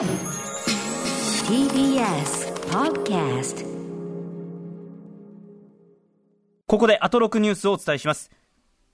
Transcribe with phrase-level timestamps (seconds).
[0.00, 0.08] TBS
[2.70, 3.66] Podcast
[6.66, 8.30] ここでアトロクニュースをお伝えします。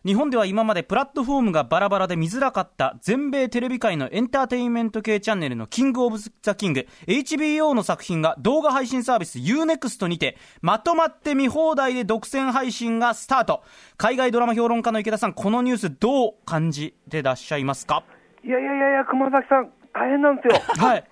[0.05, 6.89] 日本では今までプラットフォームがバラバラで見づらかった全米テレビ界のエンターテインメント系チャンネルのキングオブザキング。
[7.07, 13.63] HBO の作品が動画配信サービス UNEXT にてまとまって見放題で独占配信がスタート。
[13.97, 18.03] 海外ドラマ評論家の池田さんこのニュースどう感じてらっしゃいますか？
[18.45, 20.61] いやいやいやいや、熊崎さん、大変なんですよ。
[20.79, 21.05] はい。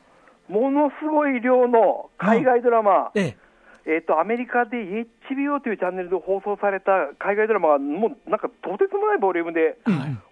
[0.48, 3.44] ものすごい量の海外ドラマ、ええ
[3.87, 4.77] えっと、アメリカで
[5.29, 9.77] HBO というチャンネルで放送された海外ドラマが、もうなんかとてつもないボリュームで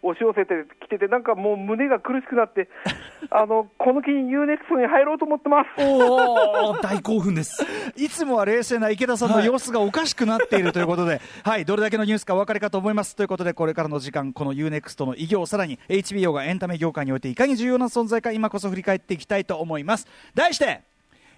[0.00, 2.68] 押し寄せてきてて、なんかもう胸が苦しくなって、
[3.30, 5.68] あのこの機に UNEXT に入ろうと思ってます。
[5.78, 7.64] おお 大興奮です
[7.96, 13.14] いつもは冷静な池田さんの様子がおかしくなっているということで、はい、どれだけのニュースかお分かりかと思います。
[13.14, 20.06] ということで、これからの時間、この UNEXT の偉業、さらに HBO がエンタメ業界においていかに重要な存在か、今こそ振り返っていきたいと思います。
[20.34, 20.91] 題して、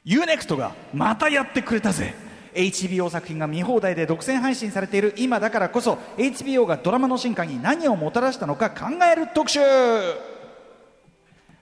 [0.06, 2.14] UNEXT がまたやってくれたぜ。
[2.54, 9.58] HBO 作品が見放題で独占配信されている今だからこそ HBO がドラマの進化に何をもたらしたのか考える特集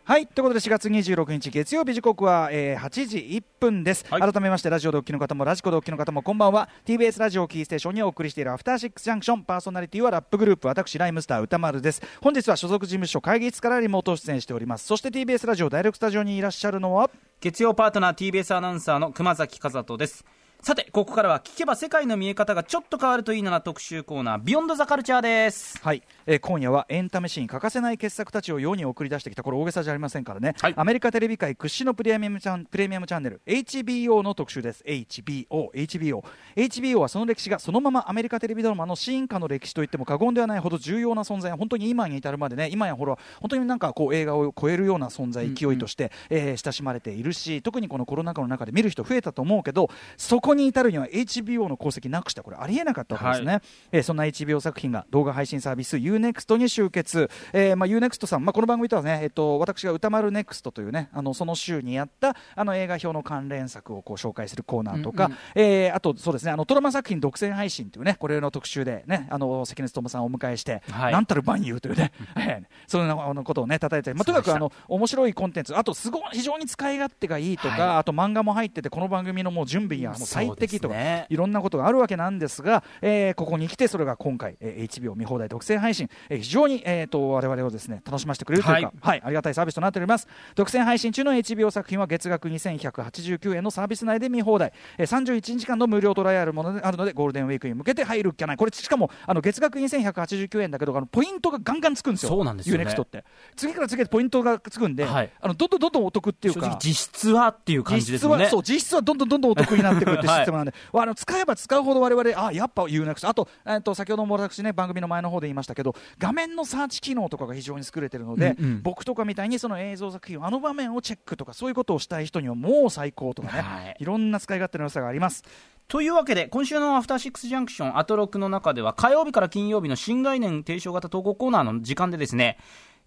[0.04, 4.32] はいということで4月26日月曜日時刻は、えー8時1分です、はい。
[4.32, 6.68] 改めましてラジオでお聞きの方もラジコでお聞きの方もこんばんは。
[6.84, 9.44] TBS ラジオをキーステーションにお送りしているアフターシックスジャンクション。
[9.44, 10.66] パーソナリティはラップグループ。
[10.66, 12.02] 私ライムスター歌丸です。
[12.20, 14.86] 本日は所属事務所会議室からリモート出演しております。
[14.86, 17.08] そして TBS ラジオ第6スタジオにいらっしゃるのは
[17.40, 20.24] 月曜パートナー TBS アナウンサーの熊崎和人です
[20.62, 25.76] さてここからは聞けば世界の見え方がちょっと変わるといいなな特集コーナービヨンドザカルチャーです。
[25.82, 30.74] はい、えー今夜はエンタメシーンに欠かせない傑作たちを世に送り出してきたこれ大げさじゃありませんからね、はい。
[30.76, 34.84] アメリカテレビ界屈指のプレミアムチャンプレミアムチャンネル HBO の特集です。
[34.86, 36.22] HBO HBO
[36.54, 65.38] HBO はその歴史がそのままアメリカテレビドラマの進化の歴史といっても過言ではないほど重要な存在本当に今に至るまでね今やほら本当になんかこう映画を超えるような存在勢いとして、えー親しまれているし特にこのコロナ禍の中で見る人増えたと思うけどそこに至るには HBO の功績なくしてはこれありえなかったわけですね、はえーそんな HBO 作品が動画配信サービス UNEXT に集結、えーまあ、UNEXT さん、まあ、この番組とはね、えっと、私が歌丸 NEXT というねあのその週にやったあの映画表の関連作をこう紹介するコーナーとか、うんうん。
[65.54, 71.12] えーあとそうですねあのドラマ作品独占配信というねこれの特集でねあの関根勤さんをお迎えして、はい。
[71.12, 77.96] なんたる万有というね、えーそんなあのことをね叩いたり、まあ、とにかくあの面白いコンテンツあとすごい非常に使い勝手がいいとか、はい。
[77.98, 81.26] あと漫画も入っててこの番組のもう準備にはもう最適とか、ね。
[81.28, 90.28] いろんなことがあるわけなんですが、えーここに来てそれが今回、えー HBO 見放題独占配信、えー非常に、えー、と我々をですね楽しませてくれるというか、ははいいありがたいサービスとなっております。
[90.54, 102.30] 独占配信中の HBO 作品は月額2189円のサービス内で見放題、えー、31日間の無料トライアルものであるのでゴールデンウィークに向けて入るっきゃないこれしかもあの月額2189円だけどあのポイントがガンガンつくんですよ。
[102.30, 102.84] そうなんですよね。
[102.84, 103.24] UNEXT って。
[103.56, 105.30] 次から次へとポイントがつくんで、はい。
[105.40, 106.78] あのどんどんどんどんお得っていうか。
[106.82, 108.44] 実質はっていう感じ実質ですもんね。
[108.44, 118.82] はそう実質はどんどんどんどんお得になってくるってシステムなんで、あの使えば使うほど我々あやっぱ UNEXT あと,、えー、と先ほども私ね番組の前の方で言いましたけど画面のサーチ機能とかが非常に優れてるので、うんうん。
[118.82, 123.96] 僕とかみたいにその映像作品あの場面をチェックとかそういうことをしたい人にはもう最高とかね、はい。
[123.98, 125.44] い、ろんな使い勝手の良さがあります。
[125.88, 132.56] というわけで今週のアフターシックスジャンクションアトロックの中では火曜日から金曜日の新概念提唱型投稿コーナーの時間でですね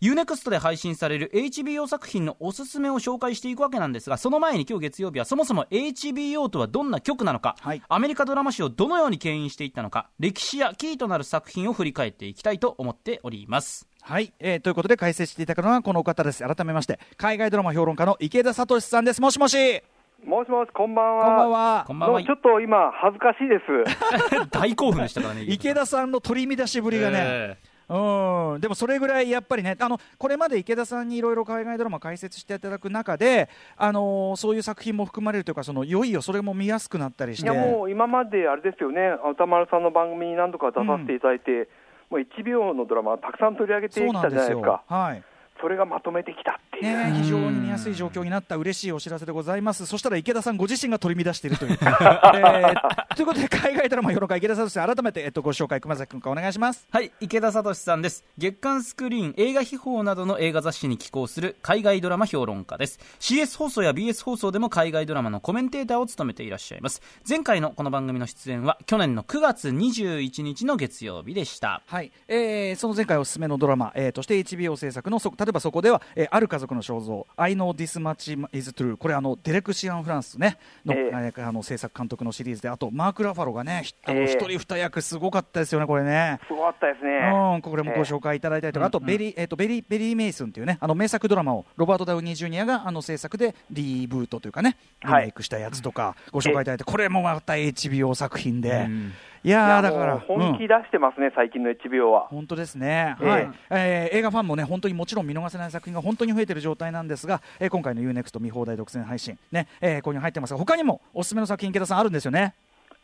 [0.02, 7.82] UNEXT で配信される HBO 作品のおすすめを紹介していくわけなんですがその前に今日月曜日はそもそも HBO とはどんな局なのか、はい。
[7.88, 13.88] アメリカドラマ史をどのように牽引していったのか歴史やキーとなる作品を振り返っていきたいと思っております。
[14.02, 16.44] はい、えーということで解説していただくのはこの方です。
[16.44, 19.22] 改めまして海外ドラマ評論家の池田聡さんです。
[19.22, 19.82] もしもし。
[20.24, 21.26] もしもし、こんばんは。
[21.26, 21.84] こんばんは。
[21.88, 22.20] こんばんは。
[22.20, 24.50] のちょっと今、恥ずかしいです。
[24.50, 26.12] 大興奮でしたからね池田さん。
[26.12, 27.58] の取り乱しぶりがね、え
[27.90, 28.62] うん。
[28.62, 37.50] でもそれぐらいやっぱりねあのこれまで池田さんにいろいろ海外ドラマ解説していただく中で、あのーそういう作品も含まれるというかそのいよいよそれも見やすくなったりして。
[37.50, 41.70] いやもう今まであれですよね、歌丸さんの番組に何度か出させていただいて、
[42.10, 45.24] もう1秒のドラマ、たくさん取り上げてきたなんですよじゃないですか、はい
[45.66, 49.88] それがまとめてきたっていう、ね、非常に見やすい状況になった嬉しいお知らせでございます。
[49.88, 56.88] そしたら池田さんご自身が取り乱しているという、 えーということで海外ドラマ評論家池田さんとして改めて、えっと、ご紹介熊崎君からお願いします。
[56.92, 58.26] はい池田聡さんです。
[58.38, 63.00] 月刊スクリーン映画秘宝などの映画雑誌に寄稿する海外ドラマ評論家です。
[63.20, 67.02] CS 放送や BS 放送でも海外ドラマのコメンテーターを務めていらっしゃいます。
[67.28, 71.82] 前回のこの番組の出演は去年の9月21日の月曜日でした。
[71.88, 81.10] はい、えーその前回おすすめのドラマ、えーとして HBO 制作のそ例えばばそこでは、えーある家族の肖像「I know this much is true」これあのデレク・シアンフランスねの,、ええ。
[81.12, 84.26] ーあの制作監督のシリーズであとマーク・ラファロがねひあのええ。
[84.26, 86.40] 一人二役すごかったですよねこれね。
[86.48, 87.32] すごかったですね。
[87.56, 95.24] うん、これもご紹介いただいたりとか、あとベリー、えっ、とペリーペリーメイスンっていうね、あの名作ドラマをロバートダウニージュニアがあの制作でリブートというかね、リはい。
[95.24, 99.14] メイクしたやつとかご紹介いただいて、これもまた HBO 作品で、うん
[99.46, 102.22] いやだから本気うん出してますね、最近の HBO は。
[102.30, 112.56] 本当ですね、ええはいえー映画ファンもね本当にもちろん見逃せない作品が本当に増えている状態なんですが、えー今回の UNEXT 見放題独占配信ね、えーここに入ってますが他にもおすすめの作品池田さんあるんですよね。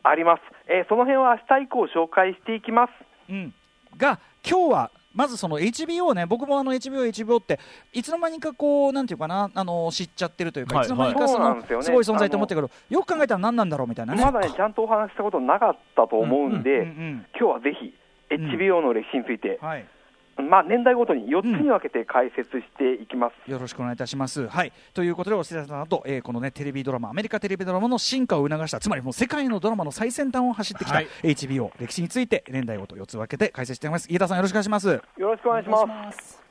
[0.02, 0.42] あります。
[0.66, 2.90] えーその辺は明日以降紹介していきます。
[3.30, 3.54] うん、
[3.96, 7.58] が今日はまずその HBO ね僕もあの HBO、HBO って
[7.92, 11.28] いつの間にかこうなんていうかなあの知っちゃってるというか、はいい、つの間にかはい。
[11.28, 11.84] そのすよね。
[11.84, 14.24] すごい存在と思ってるけどよく考えたら何なんだろうみたいなね。
[14.24, 17.94] まだね、ちゃんとお話ししたことなかったと思うんで、うんうんうん今日はぜひ、
[18.30, 19.86] HBO の歴史について、はい
[20.36, 23.50] まあ、年代ごとに4つに分けて解説していきます。
[23.50, 24.46] よろしくお願いいたします。
[24.48, 34.08] はい、ということで、お知らせの後、えーこのね、テレビドラマ、アメリカテレビドラマの進化を促した、つまりもう世界のドラマの最先端を走ってきたはい HBO、歴史について、年代ごと4つ分けて解説しています。
[34.10, 34.88] 飯田さん、よろしくお願いします。
[34.88, 36.42] よろしくお願いします。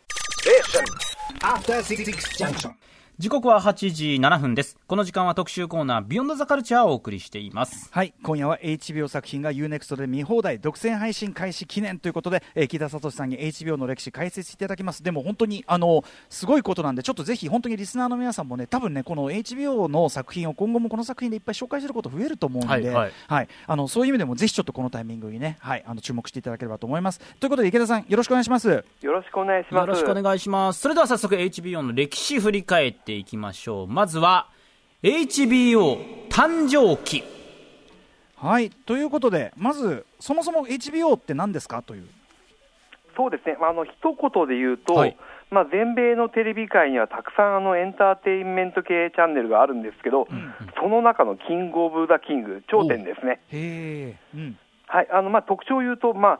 [3.22, 4.80] 時刻は8時7分です。
[4.88, 7.88] この時間は特集コーナービヨンドザカルチャーをお送りしています。
[7.92, 15.04] はい、今夜は HBO 作品が UNEXT で見放題独占配信開始記念ということで、えー木田聡さんに HBO の歴史解説していただきます。
[15.04, 23.48] でも本当にあのすごいことなんでちょっとぜひ本当にリスナーの皆さんもね多分ねこの HBO の作品を今後もこの作品でいっぱい紹介すること増えると思うんで、はいはい。
[23.68, 27.20] あのそういう意味でもぜひちょっとこのタイミングにね、はい、あの注目していただければと思います。
[27.40, 28.68] ということで池田さんよろしくお願いします。
[28.68, 29.82] よろしくお願いします。
[29.82, 30.80] よろしくお願いします。
[30.80, 33.88] それでは早速 HBO の歴史振り返っていきましょう。
[33.88, 34.48] まずは
[35.04, 37.24] HBO 誕生期。
[38.36, 41.82] はいということでまずそもそも HBO って何ですか？
[41.82, 42.08] という。
[43.16, 45.18] そうですね、まあ、あの一言で言うと、はい。
[45.52, 50.26] まあ、全米のテレビ界にはたくさんあのエンターテインメント系チャンネルがあるんですけど、
[50.82, 53.42] その中のキング・オブ・ザ・キング、頂点ですね。
[53.52, 54.58] へえ、うん、
[54.88, 55.08] はい。
[55.12, 56.40] あのまあ、特徴を言うと、まあ、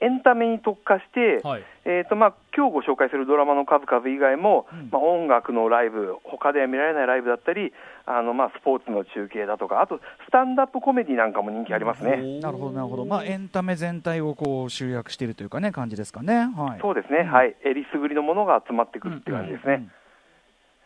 [0.00, 1.64] エンタメに特化して、はい。
[1.84, 7.72] えーとまあ今日ご紹介するドラマの数々以外も、まあ、音楽のライブ、他では見られないライブだったり、
[8.06, 12.40] あのまあスポーツの中継だとか、あとスタンダップコメディなんかも人気ありますね。
[12.40, 13.04] なるほどなるほど。
[13.04, 16.48] まあエンタメ全体をこう集約しているというかね感じですかね。
[16.56, 16.80] はい。
[16.80, 19.88] そうですね、はい、えりすぐりのものが集まってくるっていう感じですね。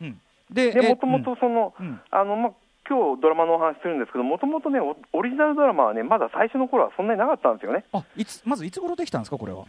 [0.00, 0.20] うん。
[0.50, 2.00] でで、えもともとその、うん。
[2.10, 2.52] あの、まあ、
[2.88, 7.84] 今日ドラマのお話しするんですけど、もともとね、オオリジナルドラマはね、まだ最初の頃はそんなになかったんですよね。
[7.92, 9.64] あいつまずいつ頃できたんですかこれは？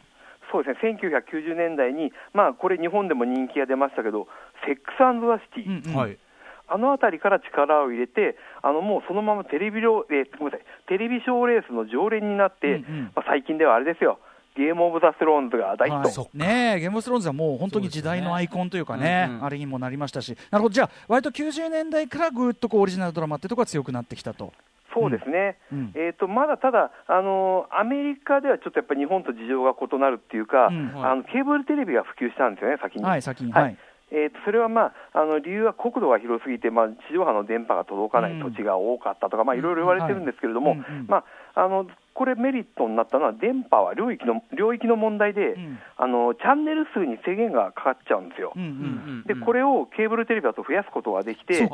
[0.51, 4.27] そうですね、1990年代に、まあ、これ日本でも人気が出ましたけど、
[4.65, 5.13] セックスザ・
[5.55, 5.95] シティ、うんうん。
[5.95, 6.17] はい。
[6.71, 13.11] あの辺りから力を入れて、あのもうそのままテレビロ、えーごめんなさい、テレビショーレースの常連になって、うんうん。
[13.15, 14.19] まあ、最近ではあれですよ、
[14.55, 16.21] ゲームオブザ・スローンズが大ヒット。
[16.21, 16.37] はい。
[16.37, 19.45] ねえゲームオブスローンズはもう本当に時代のアイコンというかねねうんうん。
[19.45, 20.35] あれにもなりましたし。
[20.51, 20.73] なるほど。
[20.73, 24.53] じゃあ割と90年代からぐっとこうオリジナルドラマってとこが強くなってきたと。
[24.93, 25.91] そうですね、うん。
[25.95, 30.93] えー、とまだただ、あのーアメリカではちょっとやっぱり日本と事情が異なるっていうか、うん。
[30.93, 31.11] はい。
[31.11, 33.03] あのケーブルテレビが普及したんですよね、先に。
[33.03, 33.51] はい先に。
[33.51, 33.63] はい。
[33.63, 33.77] はい。
[34.11, 38.39] えー、とそれは、まあ、あの理由は国土が広すぎて、まあ、地上波の電波が届かないうん。
[38.39, 40.75] 土地が多かったとか、まあ、いろいろ言われてるんですけれども、
[41.07, 41.23] ま
[41.53, 41.85] あ、あの
[42.19, 45.79] これ、メリットになったのは、電波は領域の領域の問題で、うん。
[45.95, 48.51] あの、チャンネル数に制限がかかっちゃうんですよ。
[48.57, 51.69] うんうんでこれをケーブルテレビだと増やすことができて、そ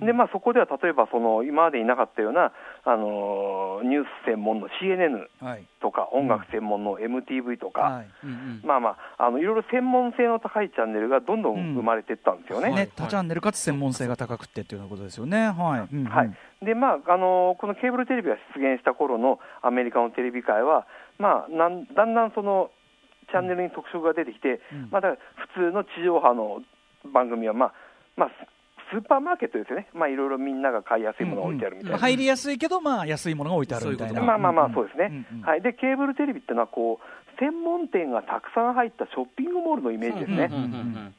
[0.00, 0.06] うん。
[0.06, 2.52] でまあ、そこでは例えばその今までになかったような、
[2.84, 5.64] あのーニュース専門の CNN はい。
[5.80, 8.08] とか、音楽専門の MTV とか、はい。
[8.24, 8.62] うんうん。
[8.64, 12.70] まあまあ、あのいろいろ専門性の高いチャンネルがどんどん生まれていったんですよね。
[12.74, 15.48] ね多チャンネルかつ専門性が高くてっていうようなことですよね。
[15.48, 15.94] はい。
[15.94, 16.10] うんうん。
[16.10, 16.32] はい。
[16.62, 20.86] でまああのーこのケーブルテレビが出現した頃のアメリカのテレビ界は、
[21.18, 22.70] まあ、なんだんだんその
[23.30, 24.88] チャンネルに特色が出てきて、うん。
[24.90, 25.16] まあ、だ
[25.54, 26.60] 普通の地上波の
[27.12, 27.72] 番組は、まあ
[28.16, 28.30] まあ、
[28.90, 31.98] スーパーマーケットですよね、まあ、いろいろみんなが買いやすいものが置いてあるみたいな。
[31.98, 34.22] まあ入りやすいけどまあ安いものが置いてあるみたいな。
[34.22, 41.12] まあまあまあ、そうですね、んうんはい、でケーブルテレビっていうのはこう、専門店がたくさん入ったショッピングモールのイメージですね、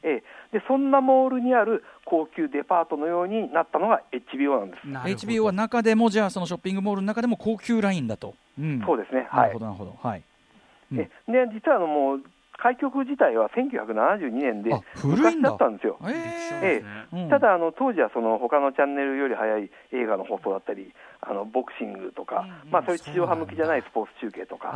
[0.52, 4.76] でそんなモールにある高級デパートのようになったのが HBO なんで
[5.16, 5.26] す。
[5.26, 8.82] HBO は中でもじゃあそのショッピングモールの中でも高級ラインだと、うん。
[8.86, 9.48] そうですね、はい。
[9.48, 9.98] なるほどなるほど。
[10.00, 10.22] はい。
[10.92, 12.22] で実はあのもう
[12.58, 14.70] 開局自体は1972年で
[15.04, 15.98] 昔だったんですよ。
[16.06, 16.12] え
[16.62, 17.16] ええ。
[17.24, 17.28] うん。
[17.28, 24.70] ただあの当時はその他のチャンネルより早い映画の放送だったり、あのボクシングとか、まあそういう地上波向きじゃないスポーツ中継とか、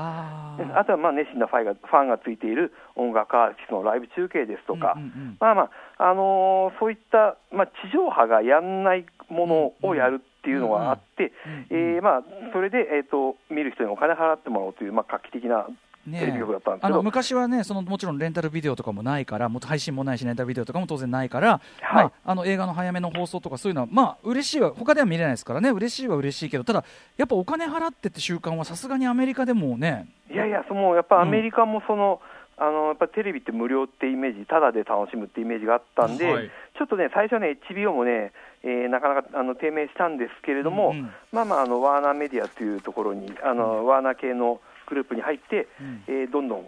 [0.74, 5.36] あとはまあ熱心なファンがファンがついている音楽アーティストのライブ中継ですとか、うんうんうん。
[5.38, 11.32] まあまあ、あのーそういった、まあ、地上波がやんないものをやるっていうのがあって、
[11.70, 15.74] うんえーまあ、それで、えーと、見る人にお金払ってもらおうという、まあ、画期的なね
[16.10, 22.04] テレビ局だったんですけあど、の昔はねそのもちろんレンタルビデオとかもないからもっと配信もないしレンタルビデオとかも当然ないから、はい。
[22.04, 25.70] まあ、あの映画の早めの放送とかそういうのはまあ嬉しいは他では見れないですからね。
[25.70, 26.84] 嬉しいは嬉しいけどただ
[27.16, 30.08] やっぱお金払ってって習慣はさすがにアメリカでもね。
[30.30, 32.20] いやいや、そのやっぱアメリカもその、
[32.58, 36.50] あのやっぱテレビって無料ってイメージ、ただで楽しむってイメージがあったんで、はい。
[36.76, 38.32] ちょっとね、最初ね、HBO もね、
[38.62, 41.10] えーなかなかあの低迷したんですけれども、うんうん。
[41.32, 46.04] まあまああの、ワーナーメディアというところに、あのワーナー系のグループに入って、うん。
[46.06, 46.66] えーどんどん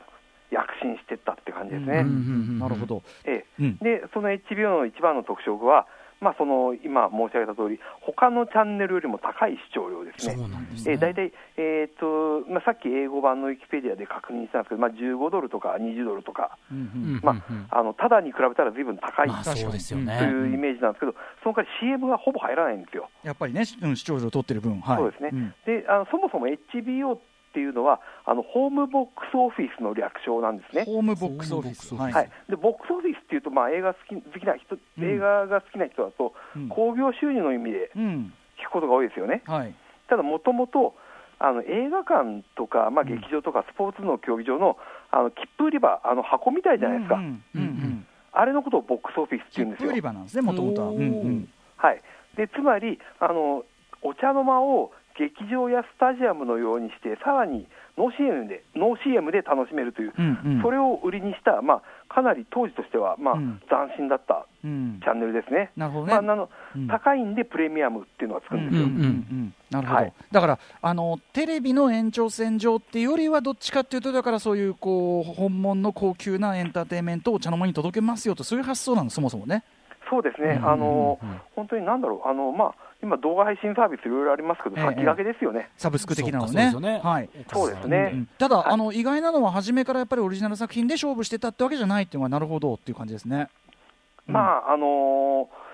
[0.51, 2.05] 躍進していったって感じですね。
[2.59, 3.63] なるほど、ええ。
[3.63, 3.77] うん。
[3.79, 5.87] でその HBO の一番の特徴は、
[6.21, 10.35] まあ、その今申し上げた通り、他のチャンネルよりも高い視聴量ですね。
[10.35, 10.93] そうなんですね。
[10.93, 16.85] えー、大体、えーとまあ、さっき英語版のウィキペディアで確認したんですけど、まあ、15ドルとか20ドルとか、うんうん。
[16.85, 17.39] うんまうん。
[17.39, 17.67] うん。
[17.71, 20.19] あ、あのただに比べたらずいぶん高いまあそうですよとね。
[20.25, 23.11] いうイメージなんですけど、その代わり CM がほぼ入らないんですよ。
[23.23, 25.55] やっぱりね、うん、視聴率を取ってる分、はい、そうですね、ん。
[25.67, 30.85] であのそもそも HBO っていうのはあの、ホームボックスオフィスの略称なんですね。
[30.85, 35.05] ホームボックスオフィス、はい、でボックスオフィスっていうと、まあ、映画好き好きな人、うん。
[35.05, 36.69] 映画が好きな人だと、うん。
[36.69, 38.33] 興行収入の意味でうん。
[38.61, 39.43] 聞くことが多いですよね。
[39.47, 39.75] はい。
[40.09, 40.95] ただ、もともと
[41.39, 43.09] あの映画館とか、まあ、うん。
[43.09, 44.77] 劇場とかスポーツの競技場の
[45.11, 48.07] あの切符売り場、あの箱みたいじゃないですか、うんうんうんうん。
[48.33, 49.89] あれのことをボックスオフィスって切いうんですよ。
[49.89, 50.01] 符売り。
[50.03, 50.89] 場なんですね、もともとは。
[50.89, 51.49] うんうん。
[51.77, 52.03] はい、
[52.37, 53.65] でつまりあの、
[54.03, 57.67] お茶の間を劇場やスタジアムのようにして、さらに
[57.99, 60.63] ノー CM でノー CM で楽しめるという、うんうん。
[60.63, 63.61] それを売りにした、まあ、かなり当時としては、まあうん。
[63.69, 65.01] 斬新だったうん。
[65.03, 65.73] チャンネルですね。
[65.77, 66.13] なるほどね。
[66.13, 66.87] まあ、なのうん。
[66.87, 68.87] 高いんでプレミアムっていうのがつくんですよ。
[68.87, 69.55] うんうんうんうん。
[69.71, 70.13] なるほど、はい。
[70.31, 79.65] だからあのテレビの延長線上っていうよりはどっちかっていうとだからそういうこう本物の高級なエンターテインメントを茶の間に届けますよとそういう発想なのそもそもね。
[80.11, 81.19] そうですね、あの
[81.55, 85.71] 本当になんだろう、あのまあ、今、動画配信サービスいろいろありますけど、ええ先駆けですよね。
[85.77, 86.65] サブスク的なのそうね。
[86.65, 87.01] かそうですよね。
[87.03, 87.31] はい。
[87.53, 88.11] そうですね。
[88.13, 88.73] うんただ、はい。
[88.73, 93.49] あの意外なのは初めからやっぱりオリジナル作品で勝負してたってわけじゃないっていうのがなるほどっていう感じですね。
[94.27, 94.35] うん。
[94.35, 95.69] まああのー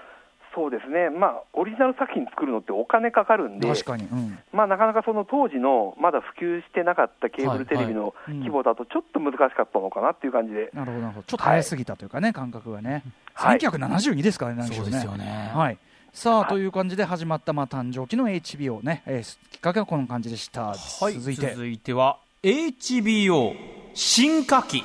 [0.54, 11.26] そうですね、まあ、オリジナル作品作るのってお金かかるんで、確かに、うん、まあ、なかなかその当時のまだ普及してなかったケーブルテレビのはいはい規模だと、ちょっと難しかったのかなっていう感じで、なるほどなるほど。
[11.26, 13.02] ちょっと早すぎたというかね、感覚がね、
[13.34, 13.58] はい。
[13.58, 15.50] 1972ですからね、そうですよね。
[15.52, 15.78] はい、
[16.14, 21.50] さあ、はいという感じで始まった、まあ、誕生期の HBO ね、えーきっかけはこの感じでした、はい、続いて。
[21.50, 23.52] 続いては HBO
[23.94, 24.84] 新火器。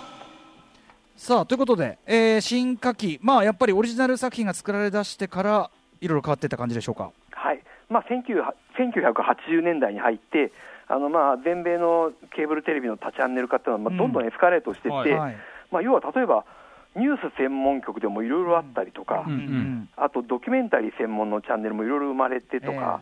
[1.16, 5.70] さあということで、えー新火器、まあ、やっぱりオリジナル作品が作られ出してから
[6.02, 7.12] いろいろ変わっていった感じでしょうか？
[7.30, 7.62] はい。
[7.90, 8.42] まあ、19
[8.76, 10.52] 1980年代に入って、
[10.88, 15.38] あのまあ全米のケーブルテレビの多チャンネル化っていうのは、まあ、どんどんエスカレートしていって、うんはい。
[15.72, 16.46] まあ、要は例えば、
[16.96, 19.90] ニュース専門局でもいろいろあったりとか、うんうん。
[19.96, 23.02] あとドキュメンタリー専門のチャンネルもいろいろ生まれてとか、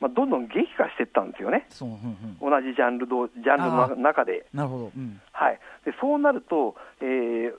[0.00, 4.46] まあ、どんどん激化していったんですよね、そう、うんうん、同じジャンルどジャンルの中で。
[4.52, 5.20] なるほど、うん。
[5.32, 7.54] はい、でそうなると、えー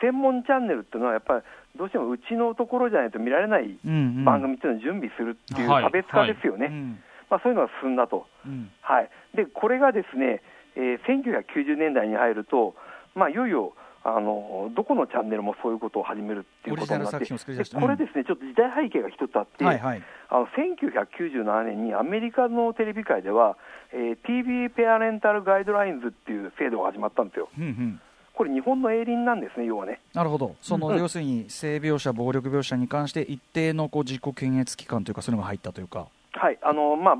[0.00, 1.42] 専門チャンネルっていうのは、やっぱり
[1.76, 3.78] どうしてもうちのところじゃないと見られない
[4.24, 5.84] 番組っていうのを準備するっていうはい。
[5.84, 7.02] 差別化ですよね、うん。
[7.28, 8.70] まあ、そういうのが進んだと、うん。
[8.80, 10.40] はい、でこれがですね、
[10.74, 12.74] えー1990年代に入ると、
[13.14, 20.02] まあ、いよいよあのどこのチャンネルもそういうことを始めるっていうことになって、これですね、ちょっと時代背景が一つあって、はいはい。
[20.30, 23.58] あの1997年にアメリカのテレビ界では、
[23.92, 27.48] えー TV ペアレンタルガイドラインズっていう制度が始まったんですよ。
[27.58, 28.00] うんうん。
[28.32, 30.00] これ、日本の営林なんですね、要はね。
[30.14, 30.98] なるほど、その、うん。
[30.98, 36.06] 要するに性描写、暴力描写に関して一定のこう自己検閲期間というか、そういうのが入ったというか。
[36.32, 36.58] はい。
[36.62, 37.16] あのまあ、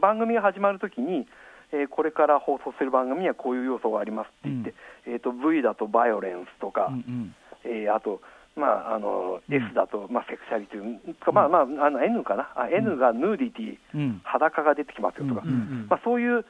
[0.00, 1.26] 番組が始まるときに、
[1.72, 4.74] えーこれから放送する番組にはこういう要素がありますって言って、
[5.06, 7.34] えー、と V だとバイオレンスとか、うんうん。
[7.64, 8.20] えーあと、
[8.56, 9.54] まああのうん。
[9.54, 12.50] S だと、まあ、セクシャリティとか、まあまあ、あの N かな？
[12.56, 14.20] あ、N がヌーディティ、うん。
[14.24, 15.86] 裸が出てきますよとか、うんうん。
[15.88, 16.44] まあ、そういう、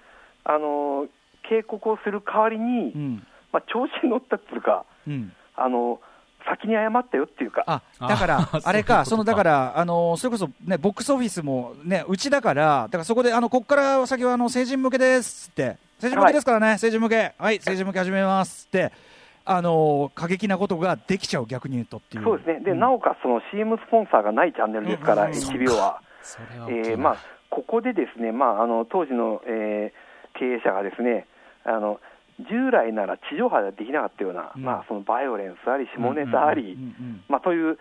[0.44, 1.06] あの
[1.48, 3.26] 警告をする代わりに、うん。
[3.52, 5.32] まあ、調子に乗ったっていうか、うん。
[5.56, 6.00] あの
[6.47, 18.92] 先に謝ったよっていうか、あだからあ、あれか、そのだから、あのそれこそ、ね、ボックスオフィスも、ね、うちだから、だからそこで、あのここから先はあの成人向けですって、成人向けですからね、成人向け、はい、成人向け始めますって、
[19.45, 22.25] あの過激なことができちゃう、逆に言うとっていう。
[22.25, 22.78] そうですね、でん。
[22.78, 25.28] なおかつその CM スポンサーがないチャンネルですから、うん。
[25.30, 26.00] うん HBO は。
[26.68, 27.16] えーまあ、
[27.49, 31.26] ここでですね、まあ、あの当時の、えー経営者がですね
[31.64, 32.00] あの
[32.47, 34.62] 従来なら地上波ではできなかったような、うん。
[34.62, 36.78] まあ、そのバイオレンスあり、下ネタあり、
[37.28, 37.78] まあ、という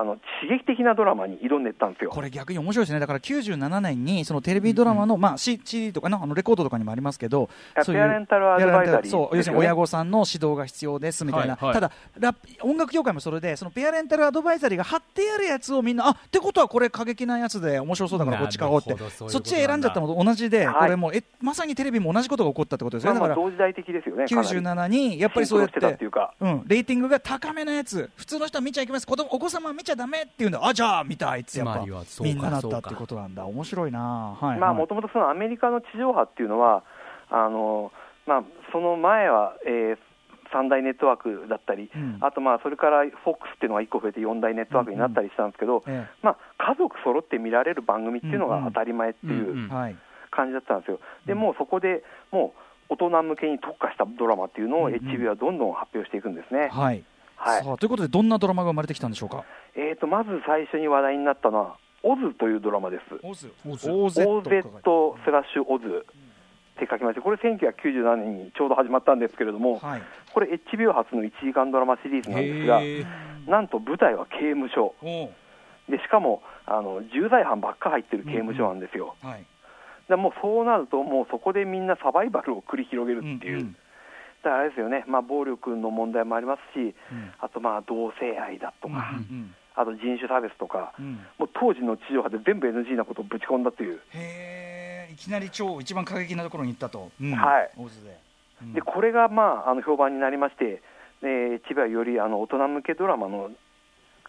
[0.00, 2.10] あの刺激的なドラマに挑んでたんですよ。
[2.10, 11.74] これ逆に面白いですね、だから97年にそのテレビドラマの、まあ、CD とかのあのレコードとかにもありますけど、やそういうペアレンタルアドバイザリーですよねそう要するに親御さんの指導が必要ですみたいな、はいはい。
[11.74, 18.96] ただラ音楽業界もそれで、そのペアレンタルアドバイザリーが貼ってあるやつをみんな、あってことはこれ、過激なやつで面白そうだからこっち買おうって。
[19.10, 20.74] そっち選んじゃったのと同じで、はい。
[20.74, 24.26] これもうえまさにテレビも同じことが起こったってことですよね、だから同時代的ですよね。
[24.26, 24.48] かなり。
[24.48, 26.34] 97にやっぱりそうやってたってていうか。
[26.40, 36.82] うん、レーティングが高めなやつ、普通の人は見ちゃいけないです、子供お子様は見ちゃだめっていうんで、あじゃあ見たいってやっぱりみんななったってことなんだ、面白いな、はいまあ、もともとそのアメリカの地上波っていうのは、
[37.30, 37.92] あの
[38.26, 39.98] まあ、その前は、えー
[40.52, 43.12] 三大ネットワークだったり、うんあとまあそれから FOX っ
[43.58, 45.82] ていうのが1個増えて4大ネットワークになったりしたんですけど、
[46.22, 49.68] まあ、家族揃って見られる番組っていうのが当たり前っていう
[50.30, 52.54] 感じだったんですよ、でもうそこでも
[52.90, 56.68] う大人向けに特化したドラマっていうのを HB はどんどん発表していくんですね。
[56.72, 57.04] はい
[57.36, 57.64] はい。
[57.64, 59.44] さあということで、どんなドラマが生まれてきたんでしょうか？
[59.74, 63.02] えー、とまず最初に話題になったのは、オズというドラマです。
[63.22, 63.52] オズ。
[63.68, 63.88] オズ。
[63.88, 64.10] OZ
[65.24, 66.06] スラッシュオズ。
[66.76, 70.02] って書きまして、これ1997年にちょうど始まったんですけれども、はい、
[70.34, 74.94] これ HBO 初の1時間ドラマシリーズなんですが、なんと舞台は刑務所。
[75.02, 75.30] お
[75.88, 79.46] でしかもあの重罪犯ばっか入ってる刑務所なんですよ、はい、
[80.08, 83.76] でもうそうなると、もうそこでみんなサバイバルを繰り広げるっていう、うんうん
[84.46, 87.32] だからあれですよね、まあ、暴力の問題もありますし、うん。
[87.40, 91.20] あとまあ同性愛だとか、うんあと人種差別とか、うん。
[91.38, 97.32] もう当時の地上波で全部 NG なことをぶち込んだという、へえ、いきなり超一番過激なところに行ったと、うん。
[97.32, 98.72] はい。
[98.72, 100.80] で、これがまああの評判になりまして、
[101.20, 103.50] で千葉よりあの大人向けドラマの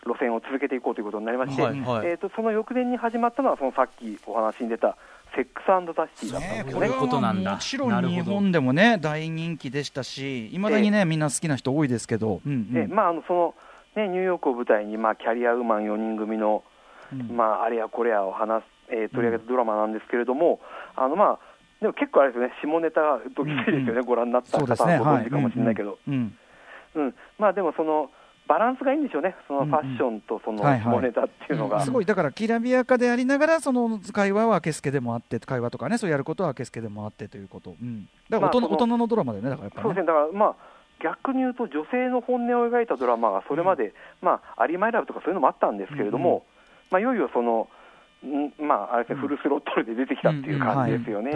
[0.06, 4.98] 路線を続けていこうということになりまして、はいはいえー、とその翌年に始まったのは、そのさっきお話に出た、
[5.36, 6.80] セックスザ・シティだったんねですよね。
[6.80, 7.54] こういうことなんだ。
[7.54, 12.74] もちろなん日本でもね大人気でしたしいまだにね、みんな好きな人多いですけど、うんうん。
[12.74, 13.56] でまあ、あのその
[13.96, 16.64] ね、ニューヨークを舞台に、まあ、キャリアウーマン4人組の、
[17.12, 17.36] うん。
[17.36, 20.60] まあ、あれやこれやを話す、えー取り上げたドラマなんですけれども、
[20.96, 21.40] あのまあ、
[21.82, 26.38] でも結構あれですよね、下ネタがドキドキですよね、ご覧になったそうです方ねはご存知かもしれないけど、うん
[26.96, 27.06] うん。
[27.06, 27.16] うん。
[27.38, 28.10] まあ、でもその
[28.48, 31.82] バランスがいいんでしょうね、そのファッションとその下ネタっていうのが。
[31.82, 32.06] すごい。
[32.06, 39.84] だからきらびやかでありながらその会話はあけすけでもあって会話とかねそうやることはあけすけでもあってということ、うん、だから大人,、まあ大人のドラマでねだからやっぱね。
[39.84, 40.56] そうですね、だからまあ、
[41.04, 46.42] 逆に言うと、女性の本音を描いたドラマがそれまで、まあ、アリー・マイ・ラブとかそういうのもあったんですけれども、うんうん。
[46.92, 47.77] まあ、いよいよその、ん
[48.60, 51.32] まあ、あれフルスロットルで出てきたっていう感じですよね。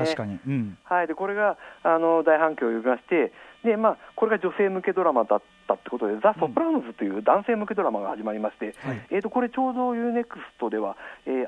[0.84, 3.32] はい、でこれがあの大反響を呼びまして
[3.64, 9.08] で、まあ、これが女性向けドラマだったってことで、ザ・ソプラノズという男性向けドラマが始まりまして、はい。
[9.12, 10.98] えー、とこれ、ちょうど UNEXT では、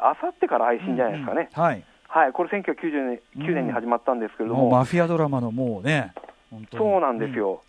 [0.02, 1.68] あさってから配信じゃないですかね、うんうん。
[1.70, 1.84] はい。
[2.08, 6.14] はい、これ、1999年9年に始まったんですけれども、もうマフィアドラマのもうね
[6.78, 7.64] そうなんですよ、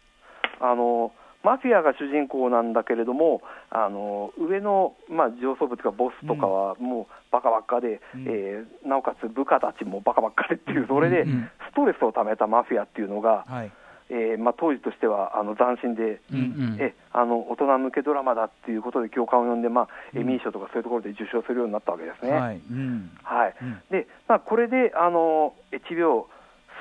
[0.61, 1.13] あの
[1.45, 8.25] マフィアが主人公なんだけれども、あの上の、まあ、上層部というか、ボスとかはもうバカばっかで、うん。
[8.27, 11.25] えーなおかつ部下たちもバカばっかでっていう、それで
[11.71, 13.73] ストレスをためたマフィアっていうのが、はい。
[14.11, 16.41] えーまあ、当時としてはあの斬新で、うんう
[16.77, 16.77] ん。
[16.81, 20.21] えあの大人向けドラマだっていうことで共感を呼んで、まあ、うん。
[20.21, 22.33] エミー賞とかそういうところで受賞するようになったわけですね。
[22.33, 22.61] はい。
[22.71, 23.11] うん。
[23.23, 23.55] はい。
[23.61, 23.83] うん。
[23.91, 26.27] でまあ、これであの HBO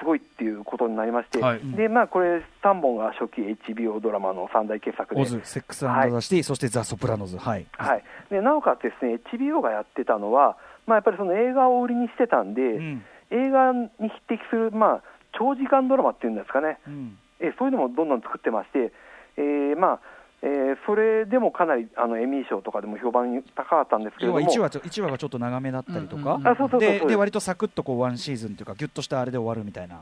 [0.04, 1.62] すごいっていうことになりまして、はい。
[1.78, 13.06] でまあ、これ3本が初期 HBO ドラマの三大傑作でオズ、セックスザ・シティ、そしてザ・ソプラノズ、はい、はい、でなおかつですね HBO がやってたのは、まあ、やっぱりその映画を売りにしてたんで、うん。
[13.32, 15.04] 映画に匹敵する、まあ、
[15.38, 17.18] 長時間ドラマっていうんですかね、うん。
[17.40, 18.92] えそういうのもどんどん作ってまして、
[19.38, 20.00] えーまあ
[20.44, 26.40] えーそれでもかなりあのエミー賞とかでも評判高かったんですけれ要はども、1話と一話がちょっと長めだったりとか、
[26.78, 30.02] でで割とサクッとこうワンシーズンというか、ぎゅっとしたあれで終わるみたいな。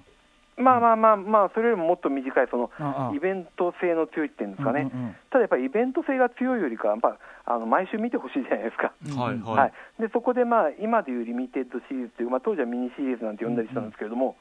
[0.58, 2.70] まあまあまあ、まあ、それよりももっと短いその
[3.16, 5.16] イベント性の強いっていうんですかね、うんうんうん。
[5.32, 8.94] ただやっぱりイベント性が強いよりかは、やっぱあの毎週見てほしいじゃないですか。
[9.20, 9.74] はいうんははい。
[10.00, 14.36] い、でそこで、まあ、今でいうリミテッドシリーズという、まあ、当時はミニシリーズなんて呼んだりしたんですけれども、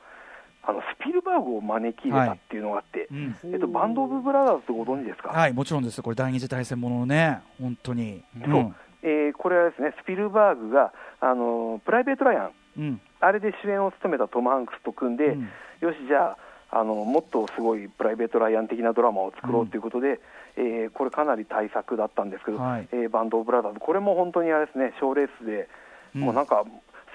[0.62, 3.36] あのスピルバーグを招き入れたっていうのがあって、うん。
[3.52, 8.22] えっと、バンド・オブ・ブラザーズってご存知ですか、はい、もちろんです、これ、第二次大戦もののね、本当に。
[8.44, 8.74] そう。
[9.02, 13.00] えーこれはですねスピルバーグが、あのプライベート・ライアン、うん。
[13.20, 15.48] あれで主演を務めたトム・ハンクスと組んで、うん。
[15.80, 16.36] よし、じゃ
[16.70, 20.20] ああの、もっとすごいプライベート・ライアン的なドラマを作ろうということで、
[20.56, 22.88] えーこれ、かなり大作だったんですけど、はい。
[22.92, 25.68] えーバンド・オブ・ブラザーズ、これも本当にあれですね、賞レースで、
[26.14, 26.20] うん。
[26.22, 26.64] もうなんか、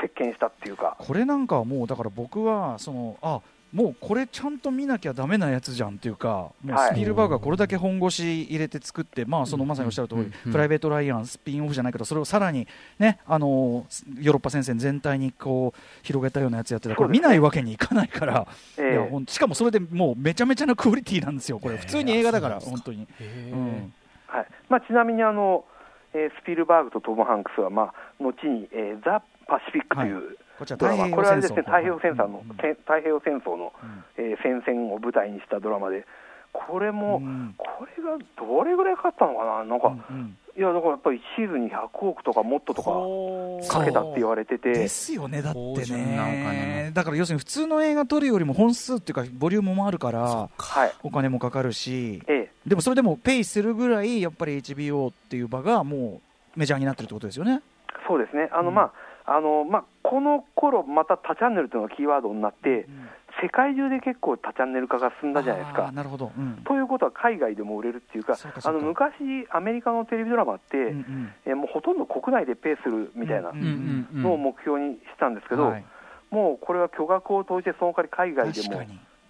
[0.01, 0.95] 席巻したっていうか。
[0.99, 3.41] これなんかはもうだから僕はそのあ
[3.73, 12.67] もうこれちゃんと見なきゃだめなやつじゃんっていうかもうはいスピルバーグがこれだけ本腰入れて作って、まあそのまさにおっしゃる通り、うんうんプライベート・ライアンスピンオフじゃないけどそれをさらに
[12.99, 18.91] ねあのヨーロッパ戦線全体にこう広げたようなやつやってたこれ見ないわけにいかないから、ええ。
[18.93, 23.07] いやほんしかもそれでもうめちゃめちゃなクオリティなんですよこれ普通に映画だから本当に。
[23.19, 23.93] へーうん。
[24.27, 24.47] はい。
[24.69, 25.65] まあ、ちなみにあの、
[26.13, 31.11] えースピルバーグとトム・ハンクスは、まあ、後に、えーザ・パシフィックという、はい。
[31.11, 33.73] ここれはですね太平洋戦争の、太平洋戦争の、
[34.17, 36.05] えー戦線を舞台にしたドラマで、
[36.53, 37.53] これも、うん。
[37.57, 42.91] これがどれぐらいかかったのかな、なんか、うんいや、だからやっぱりシーズンに100億とかもっととか
[43.67, 45.59] かけたって言われてて、ですよねだって
[45.91, 46.91] ね。
[46.93, 56.21] だから要するに普通の映画撮るよりも本数っていうかボリュームもあるからはい、お金もかかるしええ、でもそれでもペイするぐらいやっぱり HBO っていう場がも
[56.55, 57.61] うメジャーになってるってことですよね。
[58.07, 58.75] そうですね、あの、うん。
[58.75, 58.91] まあ、
[59.27, 62.87] あの、まあ、この頃また多チャンネルというのがキーワードになって、
[63.41, 65.91] 世界中で結構多チャンネル化が進んだじゃないですか。
[65.91, 66.31] なるほど。
[66.37, 66.61] うん。
[66.65, 69.13] ということは海外でも売れるっていうか、そうかあの昔、
[69.51, 71.33] アメリカのテレビドラマって、うんうん。
[71.45, 74.23] えーもうほとんど国内でペイするみたいなうんうんうんうん。
[74.23, 75.85] のを目標にしたんですけど、はい。
[76.31, 78.81] もうこれは巨額を投じて、その代わり海外でも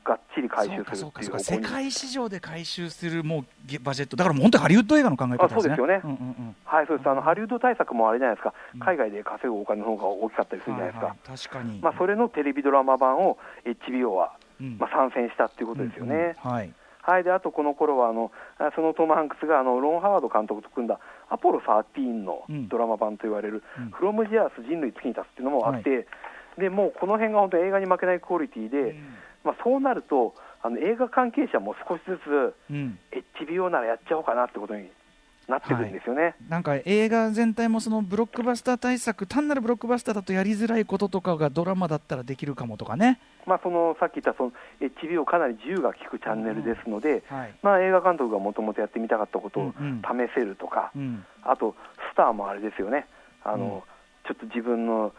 [0.05, 1.57] がっちり回収するっていう世。
[1.57, 4.15] 界市場で回収するもうゲバジェット。
[4.15, 5.49] だから本当にハリウッド映画の考え方ですね。
[5.49, 6.01] あそうですよね。
[6.03, 7.09] うんうんうんはい、そうです。
[7.09, 8.53] あのハリウッド対策もあれじゃないですか。
[8.75, 11.37] うん、海外で稼ぐお金の方が大きかったりするじゃないですか、はいはい。
[11.37, 11.79] 確かに。
[11.81, 14.77] まあ、それのテレビドラマ版を HBO は、うん。
[14.77, 16.13] まあ、参戦したっていうことですよね。
[16.13, 16.73] うんうんはい。
[17.01, 23.89] はい、であとこの頃はあのあそのトム・ハンクスがあのロン・ハワード監督と組んだアポロ13のうんドラマ版と言われる、うん。
[23.91, 26.07] フロム・ジアース人類月に立つっていうのもあって、
[26.57, 29.13] でもうこの辺が本当映画に負けないクオリティで、うん
[29.45, 32.99] まあ、そうなるとあの映画関係者も少しずつうん。
[33.39, 34.89] HBO ならやっちゃおうかなってことに
[35.47, 36.35] なってくるんですよね。
[36.49, 47.53] なんか映画全体もそのブロックバスター対策単なるブロックバスターだとやりづらいこととかがドラマだったらできるかもとかね、まあ、そのさっき言ったその HBO かなり自由が利くチャンネルですので、はい。
[47.61, 50.27] まあ、映画監督がもともとやってみたかったことをうんうん。
[50.27, 51.23] 試せるとか、うん。
[51.43, 51.75] あと
[52.11, 53.05] スターもあれですよね、
[53.43, 53.83] あの
[54.27, 55.11] ちょっと自分のうん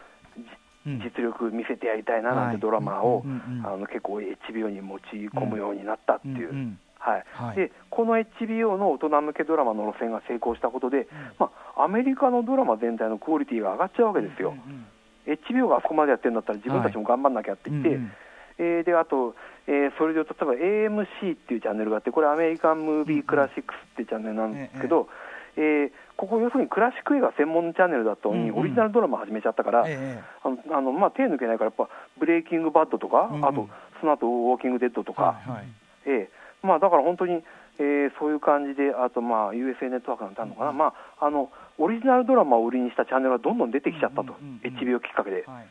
[1.03, 2.55] 実力見せてやりたいななんはい。
[2.55, 7.23] てドラマを、うんうんうんあの結構 HBO に持ち込むようになったっていう、うんうんはい。
[7.33, 7.55] はい。
[7.55, 11.07] でこの HBO の大人向けドラマの路線が成功したことで、
[11.39, 14.51] まあ、アメリカのドラマ全体のクオリティが上がっちゃうわけですよ。
[14.51, 14.85] うん
[15.27, 18.11] HBO があそこまでやってるんだったら自分たちも頑張んなきゃって言って、うんうん
[18.59, 19.35] えーであと、
[19.67, 25.09] えーそれで例えば AMC っていうチャンネルがあってこれアメリカンムービークラシックスっていうチャンネルなんですけど、
[25.57, 28.59] えーここ要するにクラシック映画専門チャンネルだったのに、うんうん。
[28.61, 33.45] オリジナルドラマ始めちゃったから、ええあのあのまあ、手抜けないからやっぱブレイキングバッドとか、うんうん。
[33.45, 33.69] あと
[34.01, 35.67] その後ウォーキングデッドとか、はいはい。
[36.07, 36.29] ええ。
[36.65, 37.43] まあ、だから本当に、
[37.77, 44.75] えーそういう感じで、あと、まあ、USA ネットワークなんてあるのかな、まあ、あのオリジナルドラマを売りにしたチャンネルがどんどん出てきちゃったと、うんうんうんうん。
[44.75, 45.43] HBO きっかけで。
[45.45, 45.67] はい。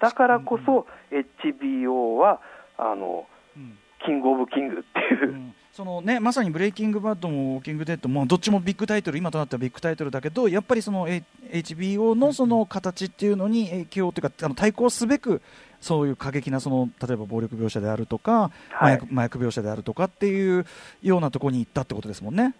[0.00, 2.40] だからこそ、HBO は
[2.76, 3.78] あのうん。
[4.04, 15.40] キング・オブ・キングっていうう、んそのね、まさにブレイキングバッドもウォーキングデッドもどっちもビッグタイトル今となってはビッグタイトルだけどやっぱりその、A- HBO のその形っていうのに影響というかあの対抗すべく
[15.80, 18.92] そういう過激なその例えば暴力描写であるとか、麻はい。
[18.96, 20.66] 薬麻薬描写であるとかっていう
[21.00, 22.54] ようなところに行ったってことですもんね。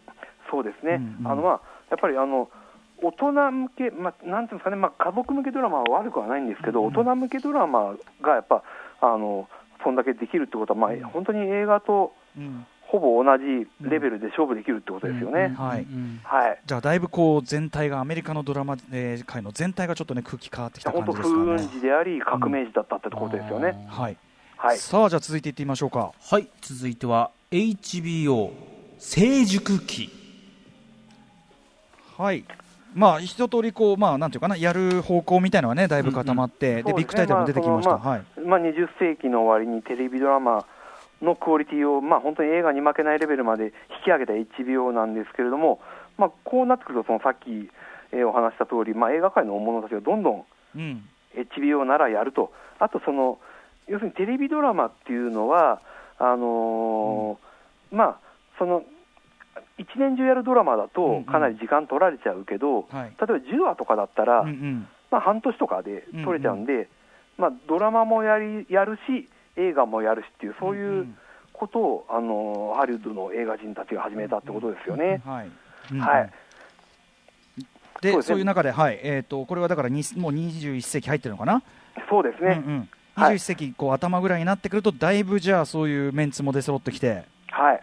[0.50, 1.30] そうですね、うんうん。
[1.30, 2.48] あのまあ、やっぱりあの
[3.02, 6.86] 大人向け、まあ、なんていうんですかね、まあ、家族向けドラマは悪くはないんですけど、うん。
[6.86, 8.62] 大人向けドラマがやっぱ、
[9.02, 9.46] あの
[9.84, 15.44] そんだけできるってことは、まあうん、本当に映画とうんほぼ同じレベルで勝負できるってことですよね。
[15.44, 15.86] うんはい
[16.66, 21.68] じゃあだいぶこう全体がアメリカのドラマ、えー界の全体がちょっとね空気変わってきた感本当、じですか風雲ね。
[21.72, 23.86] 児であり、革命児だったってところですよね。
[23.88, 24.16] はい、
[24.56, 26.12] はい、さあじゃあ続いていってみましょうか。
[26.20, 28.50] はい続いては HBO
[28.98, 30.10] 成熟期
[32.18, 32.44] はい。
[32.92, 37.98] まあ一通りこうまあなんていうかなやる方向みたいのはねだいぶ固まって、でそうですねビッグタイトルも出てきました。
[37.98, 38.22] まあはい。
[38.44, 40.66] まあ、20世紀の終わりにテレビドラマ
[41.22, 43.70] のクオリティを、まあ、本当に映画に負けないレベルまで引
[44.04, 45.80] き上げた HBO なんですけれども、
[46.18, 47.70] まあ、こうなってくると、そのさっき、
[48.12, 51.08] えーお話した通り、まあ、映画界の大物たちがどんどんうん。
[51.34, 53.38] HBO ならやると、あとその、
[53.86, 55.80] 要するにテレビドラマっていうのは、
[56.18, 58.16] あのーまあ、
[58.58, 58.84] その
[59.78, 63.10] 一年中やるドラマだうんうとん、かなり時間取られちゃうけど、はい。
[63.10, 64.88] 例えば10話とかだったら、うんうん。
[65.10, 66.88] まあ、半年とかで取れちゃうんで、
[67.38, 69.28] まあ、ドラマもやりやるし、
[69.68, 71.18] 映画もやるしっていう、そういうん
[71.52, 75.20] ことを、あのハリウッドの映画人たちが始めたってことですよね。
[75.26, 75.50] はい。
[75.92, 76.30] うんはい。
[78.00, 81.62] でそうそういう中ではいえっ、とこれはだからにもう21世紀入ってるのかな？
[82.08, 82.88] そうですね、うんうん。
[83.14, 87.24] はい21世紀こう頭ぐらいになってくるとだいぶじゃあそういうメンツも出揃ってきて。
[87.50, 87.82] はい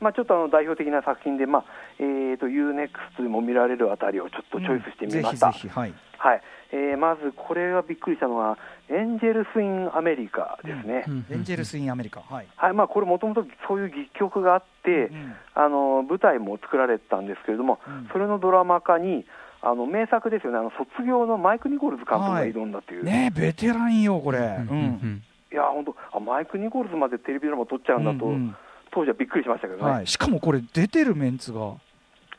[0.00, 1.64] まあ、ちょっとあの代表的な作品で、まあ
[1.98, 5.52] えー、と UNEXT でも見られるあたりをちょっとチョイスしてみました。
[5.52, 5.94] ぜひぜひはい。
[6.18, 11.04] はいえーまずこれがびっくりしたのは、エンジェルス・イン・アメリカですね。
[11.30, 12.20] エンジェルス・イン・アメリカ。
[12.20, 12.46] はい。
[12.56, 19.24] はいまあ、これ、もともとそういう戯曲があって、うんあの舞台も作られてたんですけれども、うんそれのドラマ化に、
[19.62, 24.38] あの名作ですよね、あの卒業のマイク・ニコルズ監督が挑んだという、ねベテランよこれ。
[24.38, 28.56] ううんうんいや本当あ、マイク・ニコルズまでテレビドラマ撮っちゃうんだと、うんうん
[28.96, 30.06] 当時はびっくりしましたけどね、はい。
[30.06, 31.58] しかもこれ出てるメンツが。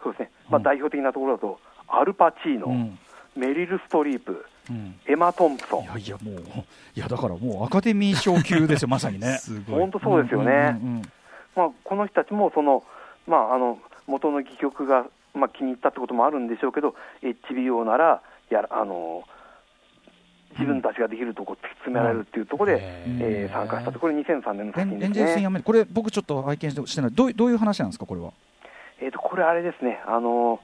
[0.01, 0.31] そうですね。
[0.49, 0.63] まあ、うん。
[0.63, 2.99] 代表的なところだと、アルパチーノ、うん。
[3.35, 4.95] メリル・ストリープ、うん。
[5.05, 5.83] エマ・トンプソン。
[5.83, 6.35] い、やいやもう
[6.95, 9.37] いやだからもうアカデミー賞級ですよ まさにね。
[9.69, 10.79] 本当そうですよね。
[10.81, 11.01] うんうん
[11.55, 12.83] まあ、この人たちもその、
[13.27, 19.23] まあ、あの元の戯曲が、まあ、気に入ったってこともあるんでしょうけど HBO ならやらあの
[20.59, 23.99] 自分たちができるとこ突き詰められるっていうところで、えー参加したと。
[23.99, 25.49] これ2003年の作品ですねレンジェルスインア。
[25.49, 27.11] メリカこれ僕ちょっと拝見してしてない。
[27.11, 28.31] どういどういう話なんですかこれは？
[28.99, 30.01] えー、とこれあれですね。
[30.05, 30.59] あの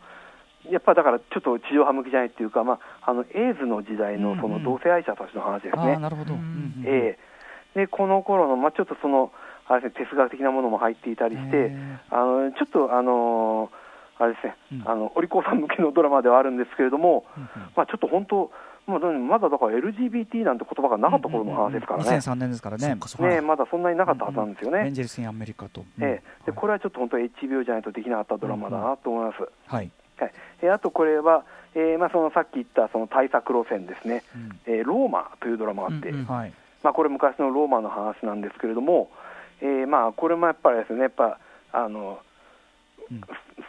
[0.70, 4.38] やっぱだからちょっと地上波向きじゃないっていうか、まあ、あのエイズの時代うんうん。
[4.38, 5.98] のその同性愛者たちの話ですああね。
[5.98, 6.40] なるほど、うん。
[6.40, 7.34] うんえー
[7.74, 9.32] でこの頃のまあちょっとその
[9.68, 11.76] あれですね哲学的なものも入っていたりして、へ
[12.12, 13.72] あのちょっとあの
[14.20, 14.88] あれですね、うん。
[14.88, 17.50] あのお利口さん向けのドラマではあるんですけれども、うんうん。
[17.76, 18.52] まあちょっと本当、
[18.86, 22.96] まあ、まだだから LGBT なんて言葉がなかった頃の話ですからね、2003年ですからね。
[23.36, 24.84] ねまだそんなになかったはずなんですよね。
[24.84, 26.04] レンジェルスインアメリカと、うん。
[26.04, 26.46] ええ。
[26.46, 29.40] でこれはちょっと本当、HBO じゃないとできなかったドラマだなと思います。
[29.68, 34.60] はい、はい、えあとこれは、えーまあ、そのさっき言ったその対策路線ですね、うん。
[34.66, 36.26] えーローマというドラマがあって、うんうん。
[36.26, 36.54] はい。
[36.84, 39.10] まあ、これ昔のローマの話なんですけれども、
[39.62, 41.40] えーまあ、これもやっぱりですね、やっぱ
[41.72, 42.20] あの、
[43.10, 43.22] うん。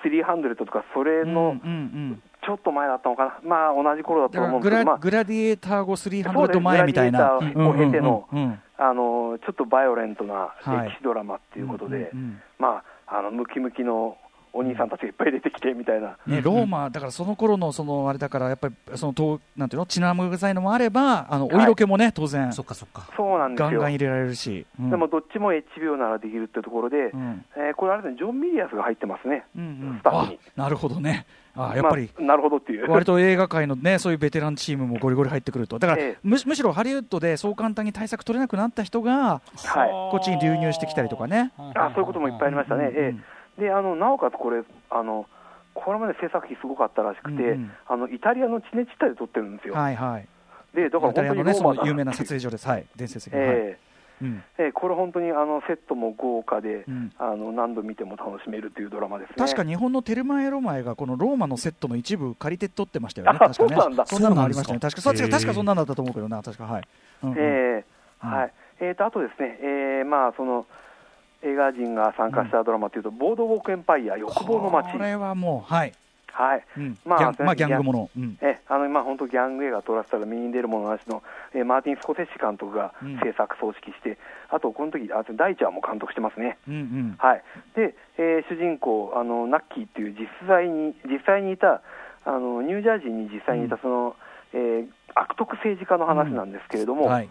[0.04, 1.72] 300とか、それのうんうんう
[2.14, 8.60] んちょっと前だったのかな、まあ同じ頃だったと思うんですけど、まあ、ラグラディエーター後そうです300前みたいなグラディエーターを経てのうんうんうん。
[8.76, 12.10] あのちょっとバイオレントなはい歴史ドラマっていうことで、
[12.58, 14.16] まあ、あのムキムキの
[14.54, 23.08] お兄さんたちがいっぱい出てきてみたいな、ね、ローマ、だからその頃のそのあれだから、やっぱりそのとなんていうの、血生臭いのもあれば、あのお色気もね、当然、そっかそっか。
[23.16, 23.70] そうなんですよ。
[23.70, 24.90] ガンガン入れられるし、うん。
[24.90, 27.44] でもどっちも HBO ならできるってところで、うん。
[27.56, 29.98] えーこれ、あれですね、ジョン・ミリアスが入ってますね、うんうん。
[29.98, 30.38] スタッフに。
[30.56, 31.26] あなるほどね、
[31.56, 32.10] あやっぱり。
[32.16, 32.90] まあなるほどっていう。
[32.90, 36.18] 割と映画界のね、そういうベテランチームもゴリゴリ入ってくると、だから、ええ。
[36.22, 39.90] むしむしろハリウッドでそう簡単に対策取れなくなった人が、はい。
[40.10, 41.52] こっちに流入してきたりとかね。
[41.56, 43.16] あそういうこともいっぱいありましたね、うんうんえ
[43.58, 43.60] え。
[43.62, 45.26] であのなおかつこれあの、
[45.74, 47.72] これまで制作費すごかったらしくて、うんうん。
[47.86, 50.28] あのイタリアのチネチッタで撮ってるんですよ、はいはい。
[50.74, 52.66] でだからイタリアのね、本当にローマだその有名な撮影所です。
[52.66, 53.40] はい、伝説的な。
[53.40, 53.48] はい。
[53.56, 53.78] え
[54.22, 54.42] うん。
[54.58, 57.12] えええこれ本当にあのセットも豪華で、うん。
[57.18, 59.34] あの何度見ても楽しめるというドラマですね。
[59.38, 64.04] 確か日本のテルマエロマエがこのローマのセットの一部借りて撮ってましたよね、あ確かね。
[64.06, 64.80] そんなのもありましたね。
[64.80, 66.82] 確か、確かそんなんだったと思うけどな、確か、はい。
[67.22, 67.36] うんうん。
[67.38, 67.84] え
[68.18, 68.52] はい。
[68.80, 70.66] えー、とあとですね、えーまあ、その
[71.42, 75.92] 映画人が参加したドラマというと、ボードウォークエンパイア欲望の街、これはもう、はい。
[76.34, 76.64] はい。
[76.76, 76.98] うん。
[77.04, 78.10] まあギャンまあ、ギャングもの。
[78.16, 78.38] うん。
[78.42, 81.22] えあのまあ、本当、ギャング映画撮らせたら身に出るものなしの、
[81.54, 83.18] えーマーティン・スコセッシ監督がうん。
[83.20, 84.18] 制作、総指揮して、
[84.50, 86.58] あとこの時あ大ちゃんも監督してますね。
[86.68, 87.14] うんうん。
[87.18, 87.42] はい、
[87.76, 91.82] で、えー主人公あの、ナッキーっていう実際に実際にいた
[92.24, 94.16] あのニュージャージーに実際にいたその、
[94.52, 97.30] えー悪徳政治家の話なんですけれども、はい。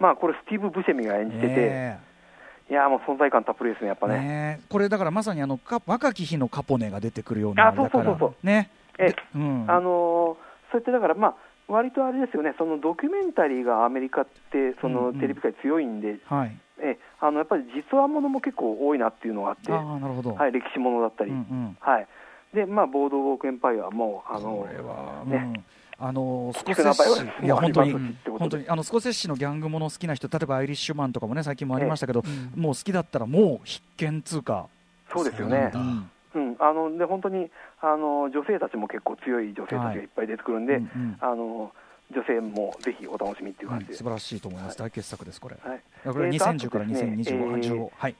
[0.00, 2.00] まあ、これ、スティーブ・ブシェミが演じてて、ね
[2.70, 4.18] いやーもう存在感たっぷりですね、やっぱえね。
[4.20, 4.66] ねえ。
[4.70, 8.70] これだからまさにあのか若き日のカポネが出てくるようなあそうそうそうそね。
[8.98, 9.64] えでうん。
[9.68, 11.34] あのーそうやってだから、まあ
[11.66, 15.14] 割とあれですよね、そのドキュメンタリーがアメリカって、そうんうん。
[15.14, 16.56] のテレビ界強いんで、はい。
[16.82, 20.34] えあのやっぱり実話ものも結構多いなっていうのがあって、ああ、なるほど。
[20.34, 21.76] はい、歴史ものだったり、うんうん。
[21.80, 22.06] はい。
[22.54, 24.66] でまあ、ボードウォークエンパイアはもう、あの
[25.26, 25.64] ねうん
[26.02, 27.92] あのスコ聞セッシいや本当に
[28.38, 32.22] 本当にあのスコセッシのギャングもの好きな人例えばアイリッシュマンとかもね最近もありましたけど、
[32.56, 34.66] もう好きだったらもう必見通貨、
[35.12, 35.70] そうですよね。
[35.72, 36.10] そ、うなん。
[36.58, 37.50] あので本当に
[37.82, 41.16] あの女性たちも結構強い女性たちがいっぱい出てくるんで、うんうん。
[41.20, 41.70] あの
[42.12, 45.80] 女性もぜひお楽しみっていううん感じで、素晴らしいと思います、大傑作ですこれ、はい。
[46.04, 48.16] これえーと2010からあとですね2025、えー15はいはい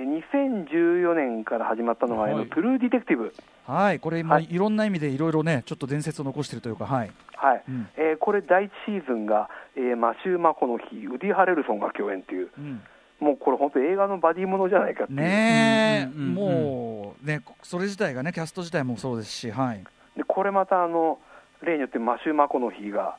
[0.00, 0.22] えー、
[0.64, 3.34] 2014年から始まったのが、あのはいトゥルーディテクティブ、
[3.66, 4.48] はいこれ今、はい。
[4.50, 7.62] い、ろんな意味でいろいろねちょっと伝説を残しているというかはい、はい。
[7.68, 7.88] うん。
[7.96, 12.82] えーこれ、第1シーズンが、えーマシュー・マコノヒー、ウディ・ハレルソンが共演っていう、うん。
[13.20, 19.84] もうこれ、本当、映画のバディものじゃないかっていう、ねえ、うんうんうんもうねそれ自体がねキャスト自体もそうですしはい、
[20.16, 21.18] でこれまたあの
[21.60, 23.16] 例によってマシュー・マコノヒが、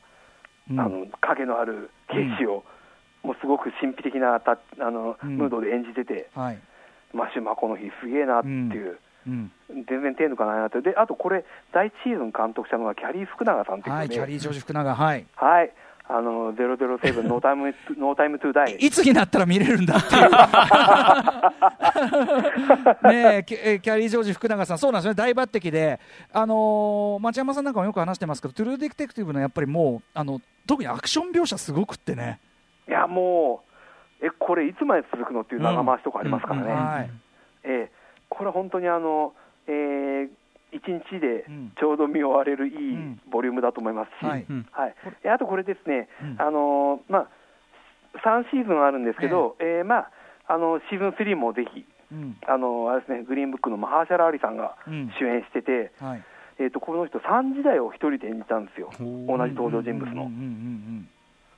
[0.70, 0.80] うん。
[0.80, 2.64] あの影のある刑事を、
[3.22, 5.36] もうすごく神秘的なたあの、うん。
[5.36, 6.58] ムードで演じてて、はい
[7.12, 8.98] マシュー・マコノヒ、すげえなっていう。
[9.26, 9.52] うん。
[9.88, 15.72] 全然手抜かないなって、であとこれ、第1シーズン監督したのがキャリー・福永さんっていうはい、キャリー・ジョージ・福永、はい、はい、
[16.08, 20.30] あの007、ノータイム、 ノータイム・トゥ・ダイ、いつになったら見れるんだっていう。
[23.08, 26.00] ねえキャリー・ジョージ・福永さん、そうなんですよね、大抜擢で、
[26.32, 32.40] あのー町山さんなんかもよく話してますけど、トゥルー・ディテクティブのやっぱりもう、あの特にアクション描写、すごくってね、
[32.88, 33.71] いやもう、
[34.22, 35.40] えこれ、いつまで続くの？
[35.42, 36.76] っていう長回しとかありますからね、うん。
[36.76, 37.10] はい。
[37.64, 38.02] えー
[38.34, 39.34] これ、本当にあの、
[39.66, 40.28] えー、
[40.72, 41.72] 1日でうん。
[41.78, 43.20] ちょうど見終われるいいん。
[43.30, 44.46] ボリュームだと思いますし、はい。
[44.48, 44.66] うん。
[44.70, 46.36] はい、えあとこれですね、うん。
[46.40, 47.28] あのーまあ、
[48.24, 50.10] 3シーズンあるんですけど、えーまあ、
[50.48, 52.36] あのシーズン3もぜひ、うん。
[52.48, 55.12] あのあれですね、グリーンブックのマハーシャラ・アリさんがうん。
[55.20, 56.22] 主演してて、はい。
[56.58, 60.24] ええー、とこの人、3時代を一人で演じたんですよ、同じ登場人物の。
[60.24, 60.48] うんうんうんう
[61.04, 61.08] ん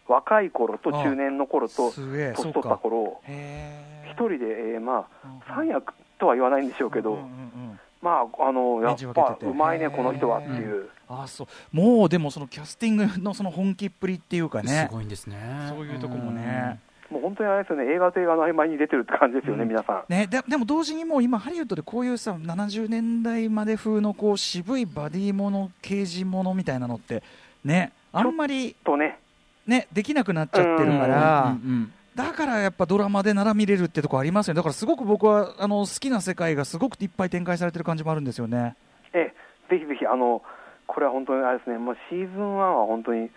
[0.07, 4.37] 若い頃と中年の頃と年取った頃一人で、
[4.75, 9.47] えーまあ、うん三役とは言わないんでしょうけど、うんうんうんまあ、あのやっぱてて。
[9.47, 11.47] うまいね、この人はっていう、あそう。
[11.73, 14.88] もうでもそのキャスティングのその本気っぷりっていうかね。
[14.90, 15.38] すごいんですね。
[15.71, 19.69] そういうとこもね、もう本当にあれですよね、映画と映画の合間に出てるって感じですよね、うん。
[19.69, 20.12] 皆さん。
[20.12, 27.23] ね、ででも同時にもう今、ハリウッドでこういうさ70年代まで風のこう渋いバディもの、刑事ものみたいなのって、
[27.64, 29.19] ね、あんまり、とね、
[29.66, 38.77] ね、できなくなっちゃってるから、うんうんだからやっぱドラマでなら見れるってとこありますよね、だからすごく僕はあの好きな世界がすごくいっぱい展開されてる感じもあるんですよね。
[39.12, 40.42] ええぜひぜひ、あの
[40.87, 43.31] これは本当にあれですね、もうシーズン1は本当に、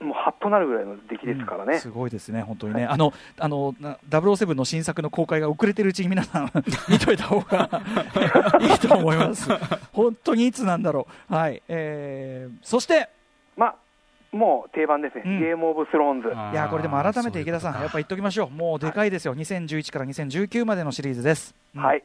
[0.00, 1.78] もうハッとなるぐらいの出来ですからね。
[1.78, 6.52] すごいですね、本当にね、あのあのな007の新作の公開が遅れてるうちに皆さん、
[6.88, 7.68] 見といた方が
[8.60, 9.50] いいと思います、
[9.92, 13.08] 本当にいつなんだろう、はいえー、そして、まあ、
[14.32, 15.40] もう定番ですね、うん。
[15.40, 16.28] ゲームオブスローンズ。
[16.28, 21.54] いやこれでも改めて池田さん、やっぱ言っときましょう、もうでかいですよ、2011から2019までのシリーズです。
[21.74, 21.82] うん。
[21.82, 22.02] はい。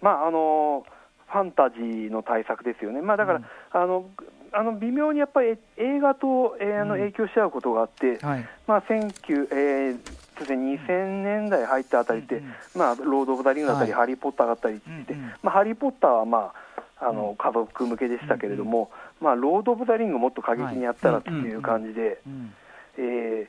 [0.00, 0.84] まあ、あの
[1.28, 3.02] ファンタジーの大作ですよね。
[3.02, 3.46] まあ、だから、うん。
[3.72, 4.04] あの、
[4.52, 8.48] あの微妙にやっぱり映画と、えーあのうん影響し合うことがあって、はい。
[8.66, 9.98] まあ、19えー
[10.38, 14.00] そうですね2000年代入ったあたりって、うんうんまあ、ロード・オブ・ザ・リングだったり、はい。
[14.00, 15.32] ハリー・ポッターだったりって、うんうん。
[15.42, 16.52] まあ、ハリー・ポッターは、ま
[16.98, 22.54] あ、あの家族向けでしたけれども、まあ、ロード・オブ・ザ・リングもっと過激にやったらっていう感じで、うん。
[22.98, 23.46] え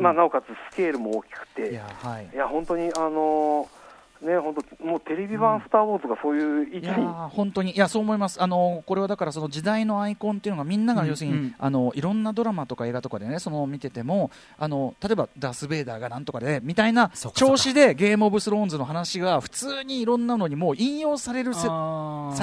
[0.00, 3.78] まあ、なおかつスケールも大きくて、いや本当に、あのー
[4.20, 11.44] ね、本当、もうテレビ版スター・ウォーズがそういう位いや置に、ー本当に、いや、そう思います、あのこれはだから、その時代のアイコンっていうのが、みんなが要するに、うん。
[11.44, 21.68] うんあのいろんなドラマとか映画とかでね、その見てても、あの例えばダース・ベイダーがなんとかでみたいな調子で、ゲーム・オブ・スローンズの話が、普通にいろんなのにもう引用されるサ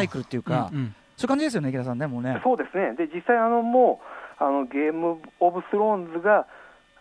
[0.02, 2.40] イクルっていうか、うんうんそういう感じですよね、池田さんね、もうね。
[2.44, 4.02] そうですね、で実際あの、も
[4.40, 6.46] うあのゲーム・オブ・スローンズが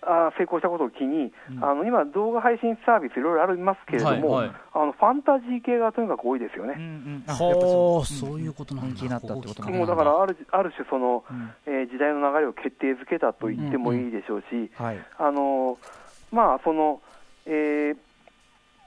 [0.07, 1.65] あー成功したことを機に、うん。
[1.65, 4.57] あの今、動画配信サービス、いろいろありますけれども、はいはい。
[4.75, 6.79] あのファンタジー系がとにかく多いですようんうね。
[6.79, 7.25] ん。
[7.27, 9.03] あやっぱりほうそそういうことなんだ。
[9.03, 11.51] になったってことなんもうだからあるある種その、うん。
[11.67, 14.99] えー時代の流れを決定づけたと言ってもいいでしょうし、はい。
[15.19, 15.79] あの
[16.31, 17.01] まあその
[17.47, 17.97] えー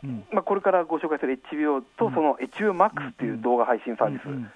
[0.04, 0.24] うん。
[0.32, 4.26] まあ、これからご紹介する HBO とその HBOMAX っていう動画配信サービス。
[4.28, 4.52] うんうん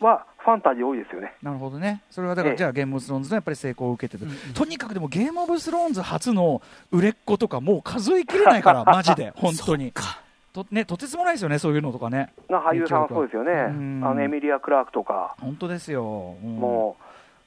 [0.00, 1.32] はファンタジー多いですよね。
[1.42, 2.56] なるほどね、それはだから、ええ。
[2.56, 4.54] じゃあ、ゲームオブスローンズのやっぱり成功を受けてる、うんうん。
[4.54, 9.92] とにかくでも、ゲームオブスローンズ初の売れっ子とか、もう数えきれないから、 マジで、本当に。
[9.92, 10.20] か。
[10.52, 14.00] と,、ね、とてつもないですよね、そういうのとかね、な俳優さんはそうですよね、うん。
[14.04, 16.56] あのエミリア・クラークとか、本当ですよ、うん。
[16.56, 17.05] もう、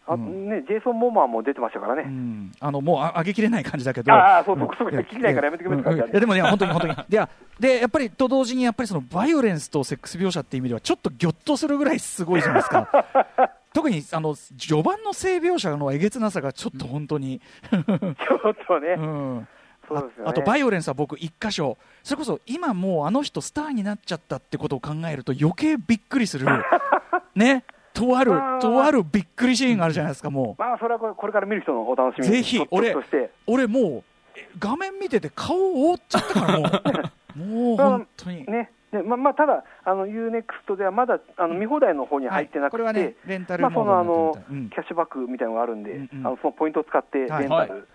[0.10, 0.50] あうん。
[0.50, 2.04] ね、ジェイソン・モマーも出てましたからうね。
[2.04, 5.88] ん、あのもうあ上げきれない感じだけど、ああそうそんうそう切れないからやめてくれうん。
[5.88, 5.96] うん。
[5.96, 12.88] いやでもね、本当に本当に、いやでやっぱりと同時に、やっぱりそのバイオレンスとセックス描写っていう意味では、ちょっとぎょっとするぐらいすごいじゃないですか。
[13.74, 17.80] 特にあの序盤の性描写のえげつなさがちょっと本当に、ちょ
[18.50, 19.48] っとね、うん。
[19.92, 21.78] ああとバイオレンスは僕一箇所。
[22.04, 26.46] それこそ今もうあの人スターになっちゃったってことを考えると余計びっくりする。
[27.36, 27.64] ね
[28.00, 28.60] とあるまあ。
[28.60, 30.62] とあるびっくりシーンがあるじゃないですかもう。
[30.62, 34.04] まあ、それはこれから見る人のお楽しみぜひと俺として、俺もう
[34.36, 37.10] え画面見てて顔を覆っちゃったからもう。
[37.38, 42.94] もう本当に、ねでままあ、ただ、あの UNEXT ではまだあの見放題の方に入ってなくて、はい。
[42.94, 46.28] ねレンタルまあ、そのあのキャッシュバックみたいなのがあるんで、うんうん。
[46.28, 47.88] あのそのポイントを使ってレンタはいル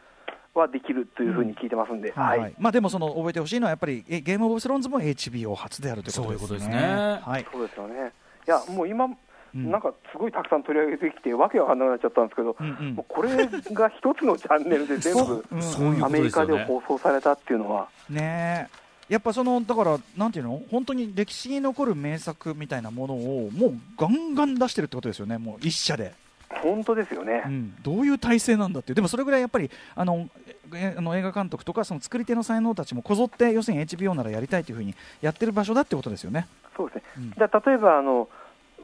[0.55, 2.39] はできるというふうに聞いてますんで、はい。
[2.39, 2.55] はい。
[2.59, 6.29] まあ、でもその覚えてほしいのはやっぱりえゲームオブスローンズも HBO 初であるということですね。
[6.29, 7.21] そういうことですね。
[7.23, 7.47] はい。
[7.51, 8.13] そうですよね。
[8.47, 9.19] いや、もう今、うん
[9.55, 12.95] なんかすごいたくさん取り上げてきて、わけわかんなくなっちゃったんですけど、うんうん。
[12.95, 15.63] もうこれが一つのチャンネルで 全部、うん。
[15.63, 18.85] そういうこアメリカとで放送されたっていうのは、ねえ。
[19.09, 20.61] やっぱそのだからなんていうの？
[20.71, 25.39] 本当に歴史に残る名作みたいなものをもうガンガン出してるってことですよね。
[25.39, 26.15] もう一社で、
[26.49, 27.43] 本当ですよね。
[27.45, 28.91] うん、どういう体制なんだって。
[28.91, 30.29] いうでもそれぐらいやっぱりあの
[30.75, 36.47] えあの映画監督とかその作り手の才能たちもこぞって要するに HBO ならやりたいというふうにやってる場所だってことですよね。
[36.77, 37.03] そうですね。
[37.19, 37.31] うん。
[37.33, 38.29] じゃあ例えばあの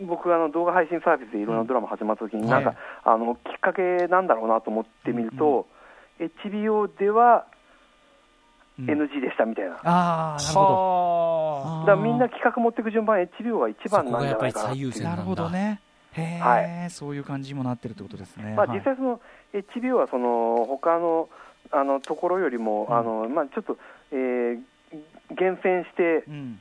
[0.06, 2.48] 僕があの動画配信サービスでいろんなドラマ始まった時に、うん。
[2.48, 5.66] なんか、はいあのきっかけなんだろうなと思ってみると、
[6.18, 7.46] HBO では
[8.78, 8.86] うん。
[8.86, 9.70] NG でしたみたいな。
[9.72, 10.60] だかああなるほど。
[10.60, 14.92] はあーらみんな企画持っていく順番 HBO が一番なんじゃないかなっていう。
[14.92, 15.80] 先なるほどね。
[16.12, 18.54] へえ、はそういう感じにもなってるってことですね。
[18.56, 18.78] まあ、はい。
[18.78, 19.20] 実際その
[19.52, 21.28] HBO はその他の
[21.72, 22.96] あのところよりも、うん。
[22.96, 23.76] あのまあ、ちょっと、
[24.12, 24.60] えー
[25.36, 26.60] 厳選してうん、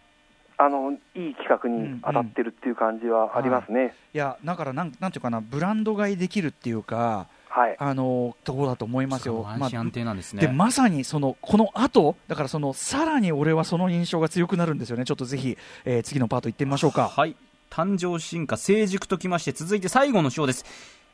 [0.61, 3.95] あのいい企画に当たってるっていう感じはありますね。
[4.13, 9.43] いやだからなんなんていうかなブランド買いできるっていうかはい、あのところだと思いますよ。
[9.47, 10.41] 安心安定なんですね。
[10.41, 15.05] でまさにそのこの後だからそのさらに俺はその印象が強くなるんですよね。
[15.05, 17.07] ちょっとぜひ、えー次のパート行ってみましょうか。
[17.07, 17.35] はい。
[17.69, 20.65] 誕生進化成熟ときまして続いて最後の章です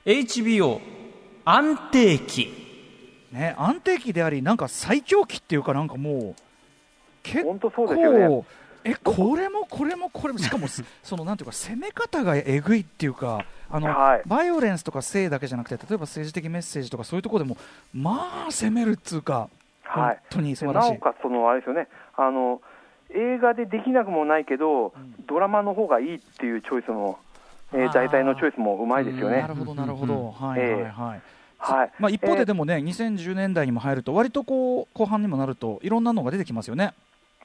[0.05, 0.79] HBO
[1.43, 2.65] 安定期
[3.31, 6.41] ね、安定期でありなんか最強期っていうかなんかもう
[7.21, 8.45] 結構本当そうですよね
[8.85, 14.21] えこれもこれもこれもしかもす そのなんていうか攻め方がえぐいっていうかあの、はい。
[14.27, 17.57] バイオレンスとか性だけじゃなくて例えば政治的メッセージとかそういうところでも
[17.93, 19.49] まあ攻めるっつうか、
[19.83, 20.15] はい。
[20.15, 21.87] 本当に素晴でらしないおかつそのあれですよね。
[22.15, 22.61] あの
[23.09, 24.93] 映画でできなくもないけど、
[25.27, 27.17] ドラマの方がいいっていうチョイスも、
[27.73, 27.93] えーあー。
[27.93, 29.41] 題材のチョイスもうまいですよね。
[29.41, 29.55] なる。
[29.55, 30.73] ほどなるほど、はいええ。
[30.73, 30.91] はい。
[30.91, 31.21] はい。
[31.57, 36.93] はいまあ、一方えーででもね、2010年代にも入ると割とこう後半にもなるといろんなのが出てきますよね。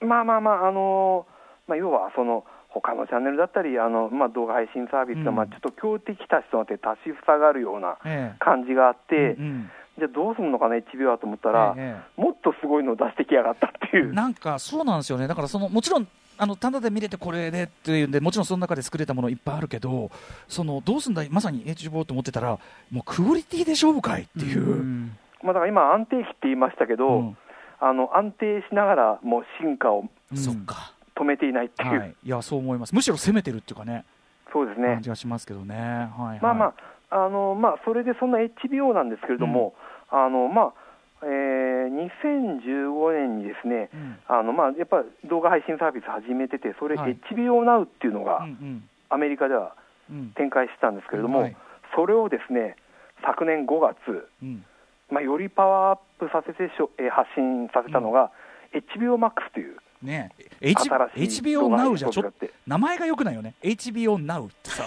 [0.01, 1.41] まあまあまあ、あのー
[1.71, 5.37] まあ、要はその他のチャンネルだったり、あのまあ、動画配信サービスが、うん。
[5.37, 8.37] まあちょっと強敵たちとなって足し塞がるようなええ。
[8.39, 14.15] 感じがあって、うんじゃあどうするのかな、1秒はと思ったら、えもっとすごいのを出してきやがったっていう。
[14.15, 20.11] なんかそうなんですよね、だからそのもちろんあの単なで見れてこれでっていうんで、もちろんその中で作れたものいっぱいあるけど、
[20.49, 22.59] そのどうすんだい、まさに HBO と思ってたら、
[22.91, 24.63] もうクオリティで勝負かいっていう。
[24.63, 25.19] うん。
[25.43, 27.37] まあ、だから今、安定期って言いましたけど、うん
[27.81, 34.05] あの安定しながらもう進化を止めていないっていう、はい、いやそう思います、むしろ攻めてるっていうかね、
[34.53, 34.89] そうですね。
[34.89, 35.03] 感。
[35.03, 35.75] じがしますけどね。
[35.77, 36.75] はいはい、まあま
[37.11, 39.75] あ、あのまあ、それでそんな HBO なんですけれども、
[40.11, 40.75] あのまあ
[41.23, 44.19] えー2015年にですね、うん。
[44.29, 47.19] あのまあ、やっぱり動画配信サービス始めてて、それ、はい。
[47.31, 48.83] HBO Now っていうのうがん。
[49.11, 49.75] アメリカでは
[50.11, 50.17] うん。
[50.17, 51.57] うん展開してたんですけれども、はい。
[51.95, 52.77] それをですね
[53.25, 54.65] 昨年5月、うん
[55.11, 58.31] まあ、よりパワーアップさせてしょ、えー発信させたのが、
[58.73, 59.77] HBO Max という。
[60.03, 60.31] ね
[60.63, 63.55] H 新しい HBO Now じゃちょっと名前がよくないよね。
[63.63, 64.85] HBO Now ってさ。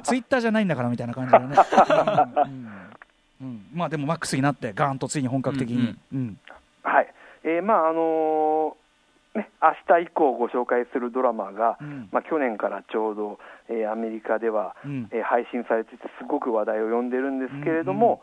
[0.02, 2.42] ツイッターじゃないんだからみたいな感じだよね、うん。
[2.42, 2.70] うん。
[3.42, 3.66] うん。
[3.74, 6.38] まあでもマックスになってガーンとついに本格的に、うん
[6.82, 7.12] はい。
[7.44, 12.08] えーまああのーね、明日以降ご紹介するドラマが、うん。
[12.10, 15.08] まあ、去年からちょうど、えーアメリカでは、うん。
[15.12, 18.22] えー配信されてて、すごく話題を呼んでるんですけれども、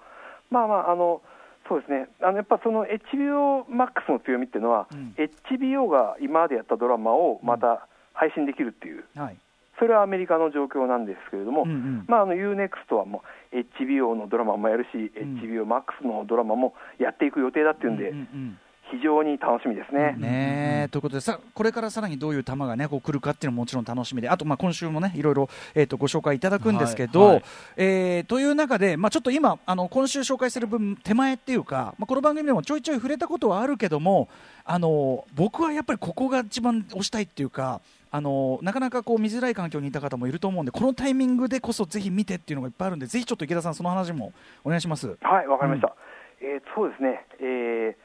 [0.53, 1.21] まあまあ、あの
[1.67, 5.15] そうですね、あのやっぱその HBO Max の強みっていうのは、うん。
[5.17, 9.37] HBO が今までやったドラマをまた配信できるっていう、はい。
[9.79, 12.05] それはアメリカの状況なんですけれども、うんうん。
[12.07, 15.39] まあ、あの UNEXT はもう HBO のドラマもやるし、うん。
[15.39, 18.59] HBO Max のドラマもやっていく予定だっていうんで、うんうん
[18.91, 20.15] 非常に楽しみですね。
[20.17, 27.43] ねえということでさこれからさらにどういう球がねこう来るかっていうのももちろん楽しみであとまあ今週もねいろいろえーとご紹介いただくんですけど、はいはい
[27.77, 34.27] えーという中でまあちょっと今あの今週紹介する分手前っていうかまあこの番組でもちょいちょい触れたことはあるけども
[34.65, 37.81] あの僕はやっぱりここが一番推したいっていうか。
[38.15, 45.17] あのなかなかこう見づらい環境にいた方もいると思うんでこのタイミングでこそぜひ見てっていうのがいっぱいあるんでぜひちょっと池田さんその話もお願いします。
[45.21, 45.95] はい、わかりました。
[46.39, 48.02] えーそうですね、えー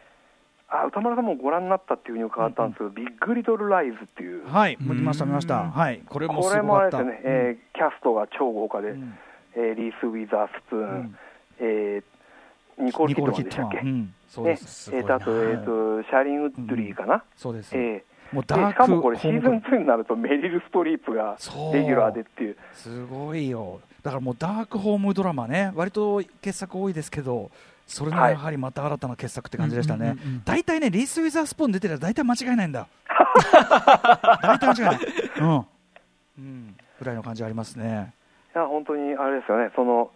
[0.70, 5.70] あ歌丸さんもご覧になったっていうふうに伺ったんですけど、ビッグリトルライズっていう、はい見ました見ました。
[5.70, 6.98] はいこれもこれすごかった。
[6.98, 9.18] もあれですよね、えーキャストが超豪華で、うん。
[9.54, 11.18] えーリース・ウィザースプーン、うん。
[11.60, 14.56] えーニコール・ニキットマン、でしたっけ、うん、そうでね。
[14.56, 15.06] す、すごいな。
[15.06, 21.74] えーとあと,、えーとシャーリン・ウッドリーかな、そうです、えもうダークしかもこれ、シーズンホーム2になるとメリル・ストリープがそう。
[21.74, 23.80] レギュラーでっていう、すごいよ。
[24.02, 25.72] だからもうダークホームドラマね。
[25.74, 27.50] 割と傑作多いですけど
[27.88, 28.32] それのはい。
[28.32, 30.16] やはりまた新たな傑作って感じでしたね。
[30.44, 32.86] 大体ねリース・ウィザースポーン出てたら大体間違いないんだ。
[34.42, 34.98] 大体間違いない。
[35.40, 35.66] うん、
[36.38, 38.14] うん、ぐらいの感じありますね。
[38.54, 40.10] いや本当にあれですよね、その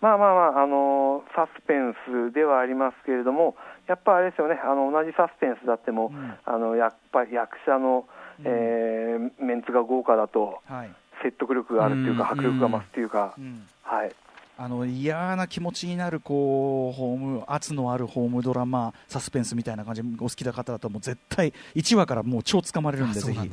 [0.00, 3.56] まあまあまあ、あのサスペンスではありますけれども、
[3.88, 6.34] やっぱあれですよね、あの同じサスペンスだっても、うん。
[6.44, 8.04] あのやっぱり役者の、
[8.38, 8.44] うん。
[8.44, 10.90] えーメンツが豪華だと、はい、
[11.22, 12.40] 説得力があるっていうか、うん。
[12.40, 13.34] 迫力が増すっていうか。
[13.38, 13.66] う、ん。
[13.82, 14.12] はい、
[14.56, 23.48] あの嫌な気持ちになるこうホーム圧のあるホームドラマサスペンスみたいな感じお好きな方だともう絶対1話からもう超つかまれるんでぜひ、はい、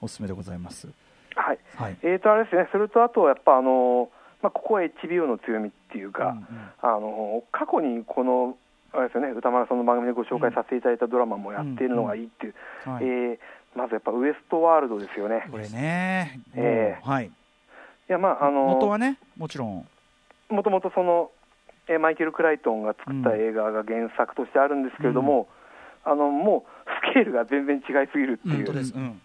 [0.00, 0.88] おすすめでございます。
[1.34, 1.96] はい、はい。
[2.02, 4.10] えーとあれですね、それとあとはやっぱあの、
[4.42, 6.46] まあ、ここは HBO の強みっていうか、うんうん。
[6.80, 8.56] あの過去にこの、
[8.92, 13.04] あれですよね、歌丸さんの番組でご紹介させていただいたドラマもやっているのがいいっていう、はい。
[13.04, 13.38] えー
[13.76, 15.46] まずやっぱウエストワールドですよね。
[15.50, 17.30] これね、えもうはい、い
[18.08, 19.86] やまああの元はね、もちろん、
[20.48, 21.30] もともとその、
[21.88, 25.48] えーマイケル・クライトンが作った映画が原作としてあるんですけれども、
[26.04, 29.20] あのもうスケールが全然違いすぎるっていう、本当です、うん、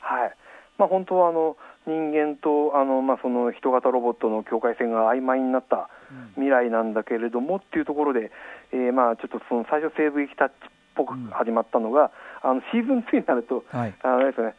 [0.00, 0.36] はい。
[0.78, 1.56] まあ、本当はあの
[1.86, 5.90] 人間とあの、まあ、その人型ロボットの境界線が曖昧になった
[6.34, 8.30] 未来なんだけれどもっていうところで、
[8.72, 12.10] えーまあ、ちょっとその最初、西部劇タッチっぽく始まったのが、
[12.42, 14.54] あのシーズン2になると、はい、あのですよね、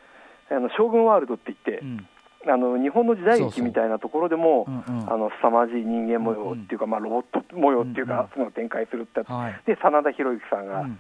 [0.52, 2.08] あの将軍ワールドって言って、うん、
[2.48, 5.14] あの日本の時代劇みたいなところでも、うんうん。
[5.14, 8.28] あの凄まじい人間模様っていうか、まあ、ロボット模様っていうか、うんうん。
[8.28, 11.00] そういうのを展開するってはい、で真田広之さんがうん。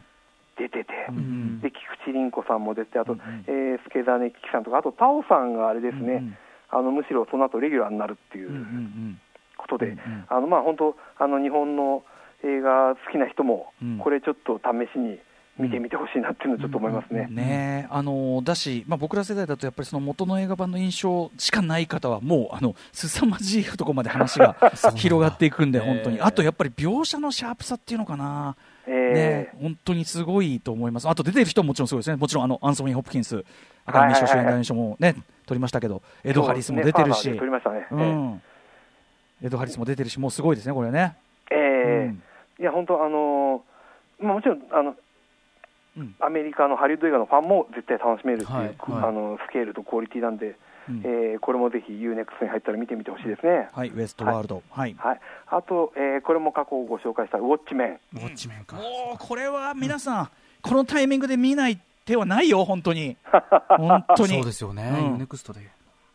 [0.55, 3.43] 出てて、うんで菊池凛子さんも出て、あと、うんうん。
[3.47, 6.37] えー助田根希さんとか、あとタオさんがあれですね、うんうん。
[6.69, 9.19] あのむしろその後レギュラーになるっていうんうんううん。
[9.57, 10.25] ことで、うんうん。
[10.29, 12.03] あのまあ本当あの日本の
[12.43, 13.97] 映画好きな人もうん。
[13.97, 15.19] これちょっと試しに
[15.57, 17.27] 見てみてほしいなっていうのをちょっと思いますね。
[17.29, 17.87] ねえ。
[17.91, 24.55] あのだし、まあ、僕ら世代だとやっぱりその元の映画版の印象しかない方はもうあの凄まじいところまで話が
[24.95, 28.55] 広がっていくんで本当に、ええあとやっぱり描写のシャープさっていうのかな、
[28.87, 31.07] えねー本当にすごいと思います。
[31.07, 32.15] あと出てる人ももちろんすごいですね。
[32.15, 33.43] もちろんあのアンソニー・ホプキンス
[33.85, 37.39] アカデミー賞主演男優賞もね取りましたけどエド・ハリスも出てるし、ね。
[37.39, 37.45] ね。
[37.91, 38.41] うん、
[39.43, 41.15] エド・ハリスも出てるしもうすごいですねこれね。
[41.51, 42.23] えーうん。
[42.59, 44.97] いや本当あのーまあもちろんあのうん
[46.19, 48.75] アメリカのハリウッド映画のファンも絶対楽しめるっていう、はいはい。
[49.09, 50.55] あのスケールとクオリティなんで、
[50.89, 51.01] うん。
[51.05, 53.69] えーこれもぜひ UNEXT に入ったら見てみてほしいですね。
[53.73, 54.95] はい、ウエストワールド、はい。
[54.97, 58.75] はい、あと、えーこれも過去ご紹介したウォッチメン、ウォッチメンか。
[58.77, 58.81] も
[59.15, 60.29] うこれは皆さん、
[60.61, 63.17] このタイミングで見ない手はないよ、本当に、
[63.69, 64.29] 本当に。
[64.29, 65.05] そうで、すよね、うん。
[65.05, 65.61] U-NEXT で。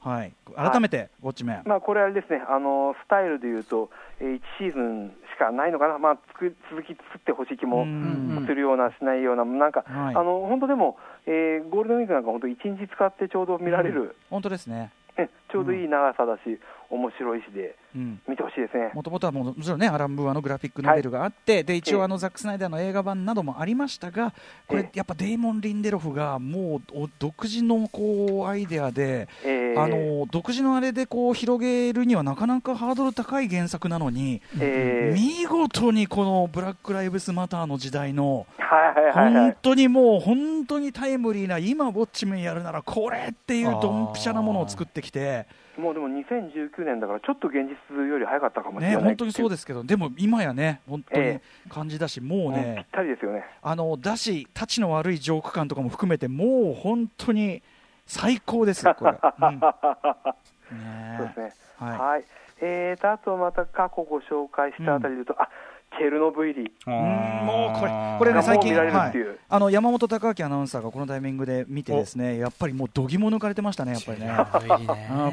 [0.01, 3.91] はい、改めて、ウォッチメン、まあ、これあれですね、あのスタイルでいうと、
[4.21, 8.45] えー1シーズンしかないのかな、まあ、つく続き作ってほしい気もうん。
[8.47, 10.15] するような、しないような、なんか、はい。
[10.15, 10.97] あの本当でも、
[11.27, 18.21] えーゴールデンウィークなんか、本当、1日使ってちょうど見られる、本当ですね、ねちょうどいい長さだし、面白いしで、うん。
[18.27, 18.91] 見てほしいですね。
[18.95, 24.33] もともとはももちろんね、アラン・ブーアのグラフィックノベルがあって、で一応、あのザック・スナイダーの映画版などもありましたが、
[24.67, 45.47] これえ、やっぱデーモン・リンデロフが、もうお独自のこうアイデアで、えーあの独自のあれでこう広げるにはなかなかハードル高い原作なのに、えー見事にこのブラック・ライブスマターの時代の、はいはいはいはい、本当にもう本当にタイムリーな今ウォッチメンやるならこれっていうドンピシャなものを作ってきて
[45.79, 47.59] もうでも2019年だから、ちょっと現
[47.91, 53.45] 実より早かったかもしれねない本当にそうでですけどでも今やね本当にえ感じだしもうぴっねたりですよね。
[53.63, 57.63] あのだしたちの悪いジョーク感とかも含めてもう本当に
[58.07, 59.61] 最高ですよこれ、うん。
[59.61, 59.61] ね
[61.19, 61.53] そうですね。
[61.79, 61.99] はい。
[61.99, 62.25] はい。
[62.61, 65.49] えーと、あとまた過去ご紹介したあたりで言うと、あ、
[65.97, 66.71] チェルノブイリ。
[66.87, 74.27] うんもうこれ、これね、が最近、はいっていう、あの山本隆明アナウンサーがこのタイミングで見て、ですねやっぱりもう、どぎも抜かれてましたね、やっぱりね。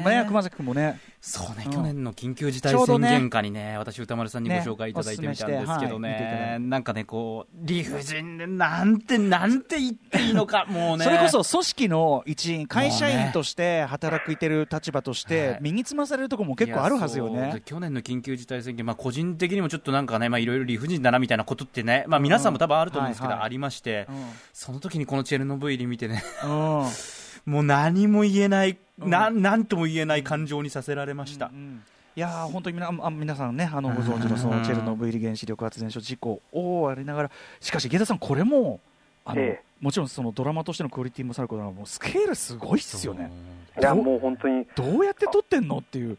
[0.04, 0.22] ね。
[0.22, 0.98] ね熊崎君もね、
[1.28, 1.72] そうね、うん。
[1.72, 6.60] 去年の緊急事態宣言下にね、私、歌丸さんにごね紹介いただいてみたんですけどおすすめしてはい。
[6.60, 11.04] なんかね、こう、理不尽で、なんて、なんて言っていいのか、もうね。
[11.04, 17.60] それこそ組織の一員、会社員として働いてる立場としはてい、身につまされるところも結構あるはずよね。
[17.64, 23.46] 去年の緊急事態宣言、まあ、個人的にもちょっとなんかね、まあ、いろいろ理不尽だなみたいなことってね、まあ、皆さんも多分あると思うんですけど、はいはい。
[23.46, 24.16] ありまして、うん。
[24.52, 26.86] その時にこのチェルノブイリ見てね、うん
[27.46, 29.10] もう何も言えない、うん。
[29.10, 31.46] なんなんとも言えない感情にさせられました。
[31.46, 31.82] うん
[32.16, 32.80] いやー本当に
[33.10, 37.30] 皆さんね、あのご存知のそのチェルノブイリ原子力発電所事故をありながら、
[37.60, 38.80] しかし、池田さん、これも
[39.26, 39.64] あの、ええ。
[39.82, 43.30] もちろんそのドラマとしてのクオリティもさることながら、もうスケールすごいっすよね。
[43.78, 46.16] いや、どうもう本当に、どうやって撮ってんのっていう。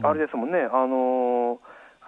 [0.00, 1.58] あれですもんね、あのー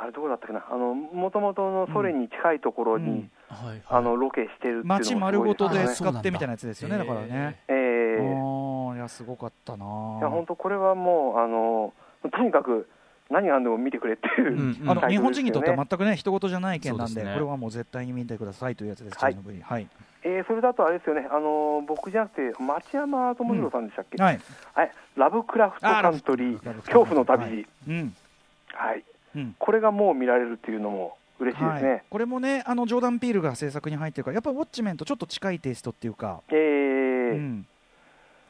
[0.01, 3.68] あれどこだったかな、あの、もともとのソ連に近いところに、うんはい。
[3.68, 7.05] はいあの、ロケしてるっていうのも街丸ごとで使ってみたいなやつですよね、だ。
[7.05, 7.61] からね。
[7.68, 9.84] えーーいや、すごかったな。
[9.84, 12.88] いや、本当これはもう、あのーとにかく、
[13.30, 17.32] 何が何でも見てくれっていう、うんうんあの日本人にとっては全くね、一言じゃない件なんで、ね。
[17.32, 19.36] これはもう絶対に見てくださいというやつです、はい。
[19.62, 19.86] はい。
[20.24, 24.40] えーそれだとあれですよね、あのー僕じゃなくて、町山智博さんでしたっけ、はい。
[24.74, 27.44] はい、ラブクラフトカントリー、恐怖の旅。
[27.44, 27.57] はい。
[27.57, 28.16] 路、うん。
[28.72, 29.05] はい、
[29.36, 29.57] うん。
[29.59, 31.91] これがもう見られるっていうのも嬉しいですね。
[31.91, 37.32] はい、これもね、あのジョーダン・ピールが制作に入ってるから、やっぱウォッチメンとちょっと近いテイストっていうか、えー。
[37.32, 37.66] うん、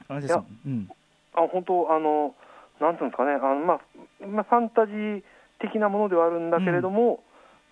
[0.09, 0.89] あれですよ、うん、
[1.35, 2.35] あ本当あの、
[2.81, 3.81] なんていうんですかね、あのまあ
[4.27, 5.23] まあ、ファンタジー
[5.61, 7.21] 的なものではあるんだけれども、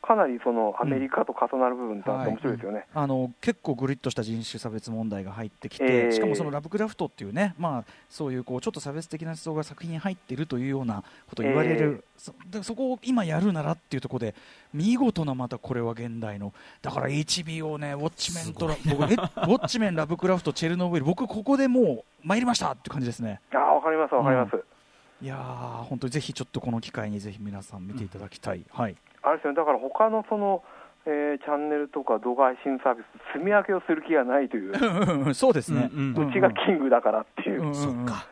[0.03, 2.87] かなりそのアメリカと重なる部分って面白いですよね。
[2.95, 14.35] あの結構グリッとした人種差別問題が入ってきて、えーしかもそのラブクラフトっていうね、まあ、そういうこうちょっと差別的な思想が作品に入っているというようなことを言われる、そでそこを今やるならっていうところで、
[14.73, 23.41] 見事なまたこれは現代の、だから HBO ね、ウォッチメンとラ僕えウォッチメン、ラブクラフト、チェルノブイリ、僕、ここでもう参りましたっていう感じですね。
[23.53, 24.76] あわかります、わかります。
[25.23, 30.62] いやー本当にぜひちょっとこの機会にぜひ皆さん見ていただきたい、はい、あれですよね、だから他のその、
[31.07, 37.75] えーチャンネルとか動画配信サービス、積み分けをする気がないという、そうですね、うんうんうちがキングだからっていう、うんうんうん。
[37.75, 38.27] そっか。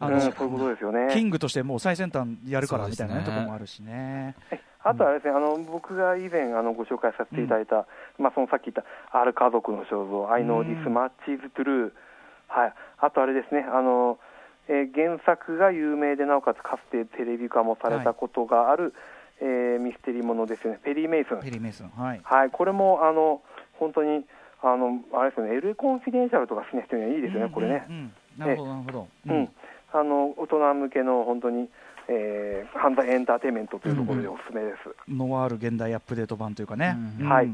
[0.00, 0.20] あのうん。
[0.20, 1.08] そういうことですよね。
[1.12, 4.34] キングとしてもう最先端やるからみたいな、ねとこもあるしね。
[4.82, 7.86] あとはですね、あの僕が以前あのご紹介させていただいた、
[8.18, 11.92] まあ、そのさっき言った、ある家族の肖像、I know this much is true、
[12.48, 14.18] はい、あとあれですね、あの
[14.70, 18.94] えー原作が有名で、なおかつかつてテレビ化もされたことがある、
[19.40, 22.20] えーミステリーものですよね、ペリー・メイソン、ペリー・メイソン、はい。
[22.22, 23.42] はい、これもあの
[23.74, 24.24] 本当に、
[24.62, 27.84] あのあれですよね、LA コンフィデンシャルとか好きな人にはいいですよね、これね。
[27.88, 28.00] うんうん。
[28.02, 29.08] うんなるほど、なるほど。
[29.26, 29.48] うん。
[29.92, 31.68] あの大人向けの本当に、
[32.08, 34.76] えー犯罪エンターテインメントというところでおすすめです。
[35.08, 37.24] ノワール現代アップデート版というかね、うん。
[37.26, 37.32] うん。
[37.32, 37.50] はい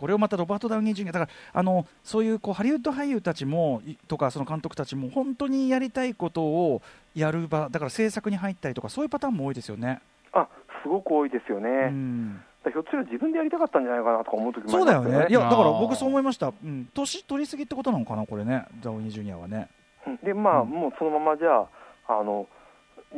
[0.00, 6.80] これをまたロバート・ダウニー・ジュニアだからあのそういうこうハリウッド俳優たちもいとかその監督たちも本当にやりたいことを
[7.14, 10.00] やる場だから制作に入ったりとかそういうパターンも多いですよね。
[10.32, 10.48] あ
[10.82, 12.40] すごく多いですよね、うん。
[12.64, 15.26] ひょっとしたら自分でやりたかったんじゃないかなとか思う時もあそうりますよだよね。
[15.28, 18.64] いやだから僕そう思いました、うん、年取りすぎってことなのかなこれね。
[18.82, 19.68] ダウニー・ジュニアはね。
[20.06, 20.16] うん。
[20.24, 20.70] でまあ、うん。
[20.70, 21.68] もうそのままじゃ
[22.08, 22.46] ああの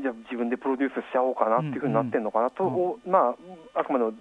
[0.01, 2.75] じゃあ自分でプロデュースしちゃおうかなっていうふうになってるのかなと、うん。
[2.75, 3.37] おま
[3.75, 4.13] ああくまでも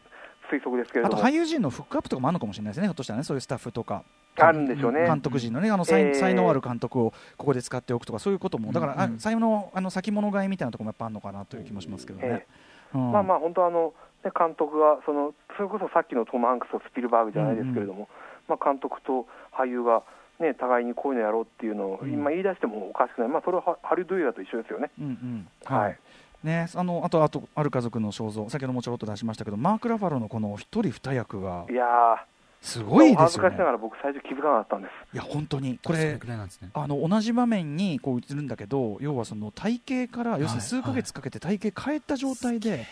[0.52, 4.04] 推測ですけれあとども俳優陣のフックアップとかもあるのかもしれないですね、ひょっとしたらね、そういうスタッフとか、
[4.38, 12.46] あるんでしょうね、監督陣のね、あの才,、能ある監督をここで使っておくとか、そういうことも、だから、あうんうん才能あの先物買いみたいなところもやっぱあるのかなという気もしますけどね。
[12.94, 13.12] うん。
[13.12, 13.94] まあまあ本当あの、
[14.24, 18.08] ね、監督がそのそれこそさっきのトム・ハンクスとスピルバーグじゃないですけれども、
[18.48, 20.04] まあ、監督と俳優が、
[20.40, 24.92] ね、互いにこういうのやろうっていうのを、うん今言い出してもおかしくない、まあ、それはハハリウッド映画と一緒ですよね。
[25.00, 25.48] うんうん。
[25.66, 26.00] はい
[26.44, 32.18] ね、あのあとあとある家族の肖像先ほどもちょろっと出しましたけどマーク・ラファロのこの一人二役がいやー、
[32.62, 34.92] すごいですよね恥ずかしながら僕、最初気づかなかったんです。
[35.14, 35.80] いや本当に。
[35.84, 36.70] こそれれくらいなんですね。
[36.74, 42.86] あの同じ場面にこう映るんだけど要はその体型から要するに数ヶ月かけて体型変えた状態で、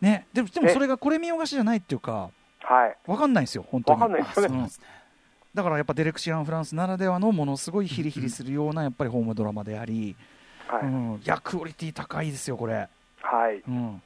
[0.00, 0.72] ね、でもでもえ。
[0.72, 2.30] それがこれ見よがしじゃないっていうか
[2.62, 4.00] はい、わかんないんですよ本当に。
[4.00, 4.58] わかんないですよね。
[4.58, 4.68] うん
[5.52, 10.14] だからやっぱデレクシアン・フランスならではのものすごいヒリヒリするようなやっぱりホームドラマであり、
[10.70, 12.88] はい、うん、いやクオリティ高いですよこれ、
[13.20, 14.02] はい、うん、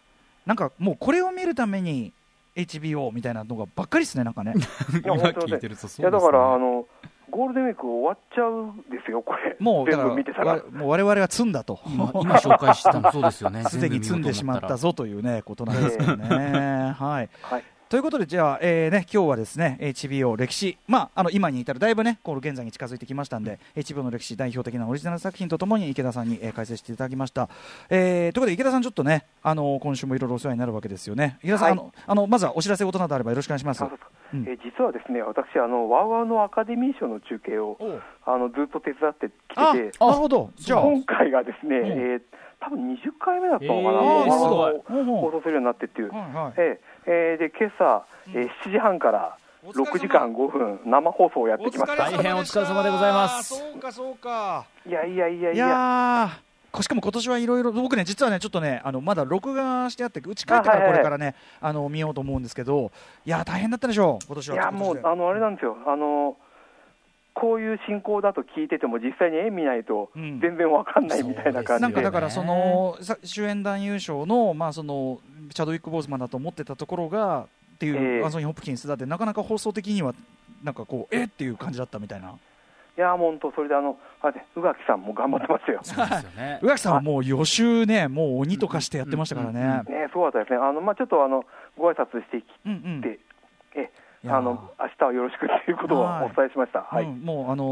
[0.46, 2.12] なんかもうこれを見るために
[2.56, 4.54] HBO みたいなのがばっかりですねなんかね。
[5.04, 6.02] 今いや聞いてるとそうですね。
[6.04, 6.86] いやだからあの、
[7.30, 10.52] ゴールデンウィーク終わっちゃうんですよ、これ、もうだから全部見てたら。
[10.54, 10.62] わ。
[10.70, 11.80] もう我々は積んだと。
[11.86, 13.64] 今今紹介したのそうですよね。
[13.68, 16.94] すでに積んでしまったぞというねことなんですけどね。
[16.96, 17.28] はい。
[17.42, 27.49] はいということで、じゃあ、えーね、今日はですね、HBO 歴史、まあ、あの今に至る、だいぶね、この現在に近づいてきましたんで、HBO の歴史代表的なオリジナル作品とともに池田さんに、えー解説していただきました。
[27.91, 31.39] えーということで、池田さん、ちょっとね、あの今週もいろいろお世話になるわけですよね。
[31.43, 31.78] 池田さん、はい。
[31.78, 33.85] あのあのまずはお知らせ事などあればよろしくお願いします。
[33.85, 34.45] うん。
[34.49, 37.76] えー実はですね、私、あのワウワウのアカデミー賞の中継を
[38.24, 40.51] あのずっと手伝ってきあ、てて、なるほど。
[40.57, 41.87] じゃあ、今回がですね、うん。
[41.87, 42.22] えー
[42.61, 44.30] 多分20回目だったのかな、えー
[44.89, 46.53] 放送するようになってっていう、はいはい。
[46.57, 49.90] えーえーで今朝、えー7時半からお疲れ様。
[49.92, 52.11] 6時間5分、生放送をやってきました。
[52.11, 53.55] 大変お疲れ様でございます。
[53.55, 54.64] そうか、そうか。
[54.86, 56.30] いやいやいやいいや、
[56.82, 62.90] しかも今年はいろいろ僕ね実はねちょっとねあのまだ録画してあってうち帰ってからこれからねあの見ようと思うんですけど
[63.24, 64.57] いやー大変だったでしょう今年は。
[64.57, 66.36] いやもうあのあれなんですよ、あの
[67.35, 70.41] こういう進行だと聞いてても、実際に絵見ないとうん。
[70.41, 75.20] 全然わかんないみたいな感なんじで、かだからそのさ主演男優賞のまあその
[75.53, 78.24] チャドウィック・ボーズマンだと思ってたところがっていう、ええ。
[78.24, 80.14] アンソニー・ホプキンスだってなかなか放送的には
[80.62, 82.35] なんかこうえっていう感じだったみたいな。
[82.97, 85.80] いや本当、それであの、あれ宇垣さんも頑張ってましたよ。
[85.82, 89.95] そうですよね宇垣さんはもう予習ねもう鬼とかしてやってましたからね、うん。
[89.95, 91.45] うんね、すごかったですね、あのまあ、ちょっとあの
[91.76, 93.03] ご挨拶してきうんうん。
[93.03, 93.18] て、
[93.74, 93.91] え
[94.26, 96.24] あの明日はよろしくということをはい。
[96.24, 96.82] お伝えしました。
[96.82, 97.64] はい、うん、もうあの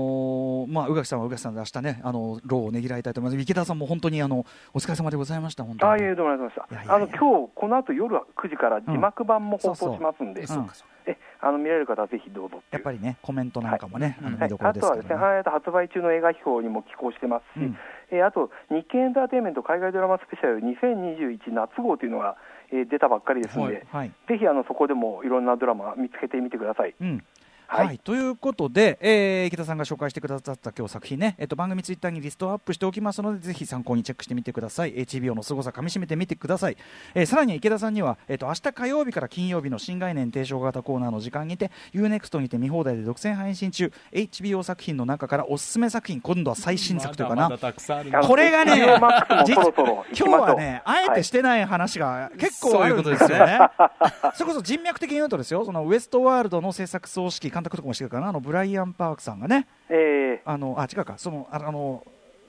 [0.69, 3.43] ーまあ宇垣さんは宇垣さんで明日ねあの労をねぎらいたいと思います。
[3.43, 4.45] 池田さんも本当にあの
[4.75, 5.91] お疲れ様でございました本当に。
[5.91, 6.75] ああいえどうもありがとうございました。
[6.75, 6.95] いやいやいや。
[6.95, 14.33] あの今日この後夜9時から字幕版も放送しますんで、そうそうえあの見られる方はぜひどうぞやっぱりねコメントなんかもね、はい。
[14.33, 15.27] はいあの見どころあとはですね、ですからね。
[15.27, 17.77] はい、あと発売中の映画秘宝にも寄稿してますし、うん。
[18.11, 26.95] えーあと日経エンターテインメント海外ドラマスペシャル2021夏号というのが、えー出たばっかりですので、はいぜひあのそこでもいろんなドラマ見つけてみてください。
[27.01, 27.25] うん
[27.73, 27.87] はい。
[27.87, 34.95] はい、ということで、えー池田さんが紹介してくださった今日作品ね、えっと、番組ツイッターにリストアップしておきますのでぜひ参考にチェックしてみてください。
[34.95, 36.77] HBO の凄さかみしめてみてください、
[37.15, 43.91] えーさらに池田さんには、えっと明日火曜日から金曜日の新概念提唱型コーナーの時間にて UNEXT にて見放題で独占配信中。
[44.13, 48.99] HBO 作品の中からおすすめ作品今度は最新作というかな、まだまだたくさんあるあのこれがね
[49.47, 53.59] 実もそろそろ行今日はね、あえてしてない話が結構あるんですよそういうね。
[54.35, 62.05] それこそ人脈的に言うとですよ、そのウエストワールドの制作総指揮、監督とかもしてるかな、あのブライアン・パークさんがね、えあのあ違うか、そのああの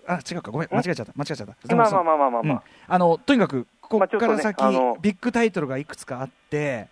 [0.07, 1.53] あ違うか、ごめん、間違えちゃった、間違えちゃった。
[1.53, 4.97] ー、まあまああまあまあまあ、まああのとにかくここから先、あの。
[5.01, 6.87] ビッグタイトルがいくつかあって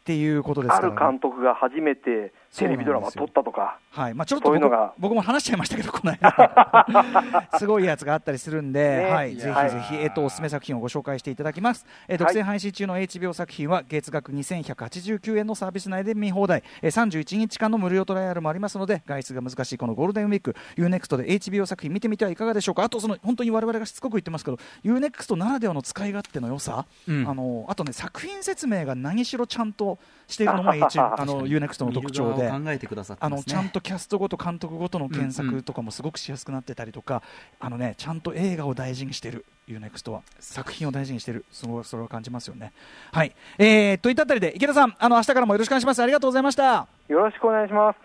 [0.00, 1.18] っていうことですあるから、ね。
[1.18, 1.20] 監。
[1.20, 4.14] 督が初めてテレビドラマ撮ったとか、はい。
[4.14, 4.94] まあ、ちょっと僕そういうのが。
[4.98, 9.10] 僕も話しちゃいましたけど、この間、 すごいやつがあったりするんで、ね。
[9.10, 11.84] はい、ぜひぜひ、えっとおすすめ作品をご紹介していただきます。
[12.08, 22.84] えー独占配信中の HBO 作品は月額2189円のサービス内で見放題、えー31日間の無料トライアルもありますので、外出が難しいこのゴールデンウィーク、UNEXT で HBO 作品見てみてはいかがでしょうか？
[22.84, 27.28] あとその本当に我々がしつこく言ってますけど、UNEXT ならではの使い勝手の良さ、うん。
[27.28, 32.44] あのあとね作品説明が何しろちゃんとしているのも H あの UNEXT の特徴で。
[32.44, 32.50] で。
[32.50, 33.36] 考えてくださってますね。
[33.36, 37.22] あのちゃんとキャストごと監督ごとの検索とかもすごくしやすくなってたりとか、
[37.60, 40.22] あのねちゃんと映画を大事にしてる UNEXT は。
[40.40, 41.44] 作品を大事にしてる。
[41.50, 42.72] すごいそれを感じますよね。
[43.12, 46.02] はい、えー、といったあたりで池田さんあの明日からもよろしくお願いします。
[46.02, 46.86] ありがとうございました。
[47.08, 47.96] よろしくお願いします。